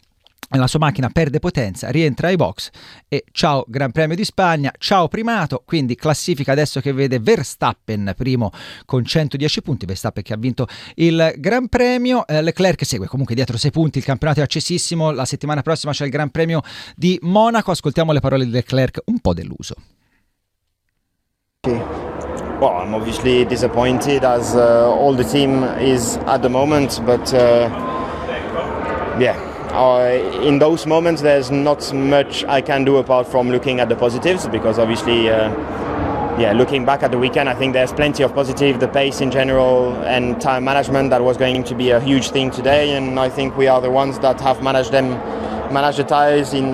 la 0.58 0.66
sua 0.66 0.78
macchina 0.78 1.08
perde 1.08 1.38
potenza, 1.38 1.90
rientra 1.90 2.28
ai 2.28 2.36
box 2.36 2.70
e 3.08 3.24
ciao 3.32 3.64
Gran 3.66 3.90
Premio 3.90 4.16
di 4.16 4.24
Spagna, 4.24 4.72
ciao 4.78 5.08
primato, 5.08 5.62
quindi 5.64 5.94
classifica 5.94 6.52
adesso 6.52 6.80
che 6.80 6.92
vede 6.92 7.18
Verstappen 7.18 8.12
primo 8.16 8.50
con 8.84 9.04
110 9.04 9.62
punti, 9.62 9.86
Verstappen 9.86 10.22
che 10.22 10.32
ha 10.32 10.36
vinto 10.36 10.66
il 10.96 11.34
Gran 11.38 11.68
Premio, 11.68 12.26
eh, 12.26 12.42
Leclerc 12.42 12.84
segue 12.84 13.06
comunque 13.06 13.34
dietro 13.34 13.56
6 13.56 13.70
punti, 13.70 13.98
il 13.98 14.04
campionato 14.04 14.40
è 14.40 14.42
accesissimo, 14.42 15.10
la 15.10 15.24
settimana 15.24 15.62
prossima 15.62 15.92
c'è 15.92 16.04
il 16.04 16.10
Gran 16.10 16.30
Premio 16.30 16.60
di 16.94 17.18
Monaco, 17.22 17.70
ascoltiamo 17.70 18.12
le 18.12 18.20
parole 18.20 18.44
di 18.44 18.50
Leclerc 18.50 19.02
un 19.06 19.20
po' 19.20 19.34
deluso. 19.34 19.74
Well, 22.62 22.76
I'm 22.76 22.94
obviously 22.94 23.44
disappointed 23.44 24.22
as 24.22 24.54
uh, 24.54 24.88
all 24.88 25.14
the 25.14 25.24
team 25.24 25.64
is 25.80 26.16
at 26.28 26.42
the 26.42 26.48
moment, 26.48 27.00
but 27.04 27.34
uh, 27.34 27.68
yeah, 29.18 29.34
uh, 29.72 30.40
in 30.44 30.60
those 30.60 30.86
moments 30.86 31.22
there's 31.22 31.50
not 31.50 31.92
much 31.92 32.44
I 32.44 32.60
can 32.60 32.84
do 32.84 32.98
apart 32.98 33.26
from 33.26 33.50
looking 33.50 33.80
at 33.80 33.88
the 33.88 33.96
positives 33.96 34.46
because 34.46 34.78
obviously, 34.78 35.28
uh, 35.28 35.50
yeah, 36.38 36.52
looking 36.52 36.84
back 36.84 37.02
at 37.02 37.10
the 37.10 37.18
weekend, 37.18 37.48
I 37.48 37.54
think 37.54 37.72
there's 37.72 37.92
plenty 37.92 38.22
of 38.22 38.32
positive. 38.32 38.78
The 38.78 38.86
pace 38.86 39.20
in 39.20 39.32
general 39.32 39.96
and 40.04 40.40
time 40.40 40.62
management 40.62 41.10
that 41.10 41.24
was 41.24 41.36
going 41.36 41.64
to 41.64 41.74
be 41.74 41.90
a 41.90 41.98
huge 41.98 42.30
thing 42.30 42.52
today, 42.52 42.96
and 42.96 43.18
I 43.18 43.28
think 43.28 43.56
we 43.56 43.66
are 43.66 43.80
the 43.80 43.90
ones 43.90 44.20
that 44.20 44.40
have 44.40 44.62
managed 44.62 44.92
them, 44.92 45.08
managed 45.74 45.98
the 45.98 46.04
tires 46.04 46.54
in 46.54 46.68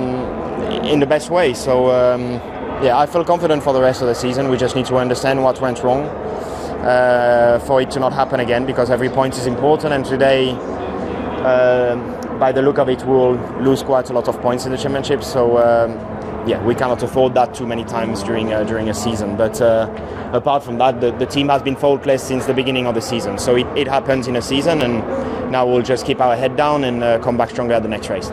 in 0.84 1.00
the 1.00 1.06
best 1.06 1.30
way. 1.30 1.54
So. 1.54 1.90
Um, 1.90 2.57
yeah, 2.82 2.96
I 2.96 3.06
feel 3.06 3.24
confident 3.24 3.62
for 3.62 3.72
the 3.72 3.80
rest 3.80 4.02
of 4.02 4.08
the 4.08 4.14
season. 4.14 4.48
We 4.48 4.56
just 4.56 4.76
need 4.76 4.86
to 4.86 4.96
understand 4.96 5.42
what 5.42 5.60
went 5.60 5.82
wrong 5.82 6.04
uh, 6.84 7.60
for 7.66 7.82
it 7.82 7.90
to 7.92 8.00
not 8.00 8.12
happen 8.12 8.40
again 8.40 8.66
because 8.66 8.90
every 8.90 9.08
point 9.08 9.36
is 9.36 9.46
important. 9.46 9.92
And 9.92 10.04
today, 10.04 10.50
uh, 11.42 11.96
by 12.38 12.52
the 12.52 12.62
look 12.62 12.78
of 12.78 12.88
it, 12.88 13.04
we'll 13.04 13.34
lose 13.60 13.82
quite 13.82 14.10
a 14.10 14.12
lot 14.12 14.28
of 14.28 14.40
points 14.40 14.64
in 14.64 14.70
the 14.70 14.78
championship. 14.78 15.24
So, 15.24 15.58
um, 15.58 15.92
yeah, 16.48 16.64
we 16.64 16.74
cannot 16.74 17.02
afford 17.02 17.34
that 17.34 17.52
too 17.52 17.66
many 17.66 17.84
times 17.84 18.22
during 18.22 18.52
uh, 18.52 18.62
during 18.62 18.88
a 18.88 18.94
season. 18.94 19.36
But 19.36 19.60
uh, 19.60 19.90
apart 20.32 20.62
from 20.62 20.78
that, 20.78 21.00
the, 21.00 21.10
the, 21.10 21.26
team 21.26 21.48
has 21.48 21.62
been 21.62 21.76
faultless 21.76 22.22
since 22.22 22.46
the 22.46 22.54
beginning 22.54 22.86
of 22.86 22.94
the 22.94 23.02
season. 23.02 23.38
So 23.38 23.56
it, 23.56 23.66
it 23.76 23.88
happens 23.88 24.28
in 24.28 24.36
a 24.36 24.42
season, 24.42 24.82
and 24.82 25.50
now 25.50 25.66
we'll 25.66 25.82
just 25.82 26.06
keep 26.06 26.20
our 26.20 26.36
head 26.36 26.56
down 26.56 26.84
and 26.84 27.02
uh, 27.02 27.18
come 27.18 27.36
back 27.36 27.50
stronger 27.50 27.74
at 27.74 27.82
the 27.82 27.88
next 27.88 28.08
race. 28.08 28.30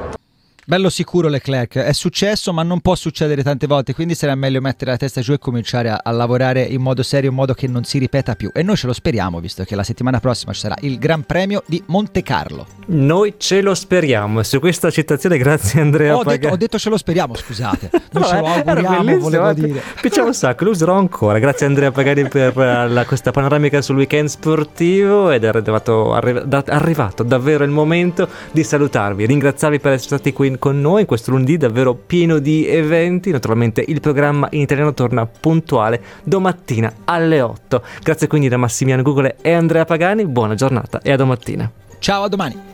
Bello 0.68 0.90
sicuro 0.90 1.28
Leclerc, 1.28 1.78
è 1.78 1.94
successo 1.94 2.52
ma 2.52 2.64
non 2.64 2.80
può 2.82 2.96
succedere 2.96 3.44
tante 3.44 3.68
volte, 3.68 3.94
quindi 3.94 4.16
sarà 4.16 4.34
meglio 4.34 4.62
mettere 4.62 4.90
la 4.90 4.98
testa 4.98 5.22
giù 5.22 5.34
e 5.34 5.38
cominciare 5.38 5.90
a, 5.90 6.02
a, 6.04 6.10
lavorare 6.10 6.64
in 6.64 6.82
modo 6.82 7.04
serio, 7.04 7.30
in 7.30 7.36
modo 7.36 7.54
che 7.54 7.68
non 7.68 7.84
si 7.84 8.00
ripeta 8.00 8.34
più. 8.34 8.50
E 8.52 8.64
noi 8.64 8.76
ce 8.76 8.88
lo 8.88 8.94
speriamo, 8.94 9.40
visto 9.40 9.64
che 9.64 9.76
la 9.76 9.84
settimana 9.84 10.20
prossima 10.20 10.54
ci 10.54 10.62
sarà 10.62 10.74
il 10.80 10.98
Gran 10.98 11.22
Premio 11.22 11.62
di 11.68 11.84
Monte 11.86 12.24
Carlo. 12.24 12.66
Noi 12.88 13.36
ce 13.38 13.62
lo 13.62 13.76
speriamo, 13.76 14.40
e 14.40 14.44
su 14.44 14.60
questa 14.60 14.90
citazione 14.90 15.38
grazie 15.38 15.82
Andrea 15.82 16.18
ho. 16.18 16.24
Detto, 16.24 16.48
ho 16.48 16.58
detto 16.58 16.80
ce 16.80 16.90
lo 16.90 16.98
speriamo, 16.98 17.36
scusate, 17.36 17.92
noi 18.14 18.24
no, 18.24 18.28
ce 18.28 18.40
lo 18.40 18.46
auguriamo, 18.48 19.20
volevo 19.20 19.54
dire. 19.54 19.84
Piacciamo 20.02 20.30
un 20.30 20.34
sacco, 20.34 20.64
lo 20.64 20.72
userò 20.72 20.98
ancora, 20.98 21.38
grazie 21.38 21.68
Andrea 21.68 21.92
Pagani 21.92 22.28
per 22.28 22.58
uh, 22.58 22.92
la, 22.92 23.06
questa 23.06 23.30
panoramica 23.30 23.84
sul 23.84 23.98
weekend 23.98 24.30
sportivo 24.30 25.30
ed 25.30 25.44
è 25.44 25.48
arrivato, 25.48 26.12
arrivato 26.14 27.22
davvero 27.22 27.64
il 27.64 27.70
momento 27.70 28.28
di 28.52 28.64
salutarvi, 28.64 29.28
ringraziarvi 29.28 29.80
per 29.80 29.92
essere 29.92 30.16
stati 30.16 30.34
qui 30.34 30.54
con 30.58 30.82
noi 30.82 31.06
questo 31.06 31.32
lunedì 31.32 31.58
davvero 31.58 31.94
pieno 31.94 32.40
di 32.40 32.68
eventi. 32.68 33.32
Naturalmente 33.32 33.84
il 33.86 34.00
programma 34.00 34.48
in 34.52 34.62
italiano 34.62 34.94
torna 34.94 35.26
puntuale 35.26 36.02
domattina 36.24 36.92
alle 37.06 37.42
8. 37.42 37.84
Grazie 38.02 38.28
quindi 38.28 38.48
da 38.48 38.58
Massimiano 38.58 39.02
Google 39.02 39.38
e 39.42 39.52
Andrea 39.52 39.86
Pagani, 39.86 40.26
buona 40.26 40.56
giornata 40.56 41.02
e 41.02 41.12
a 41.12 41.16
domattina. 41.16 41.70
Ciao, 42.00 42.24
a 42.24 42.28
domani. 42.28 42.74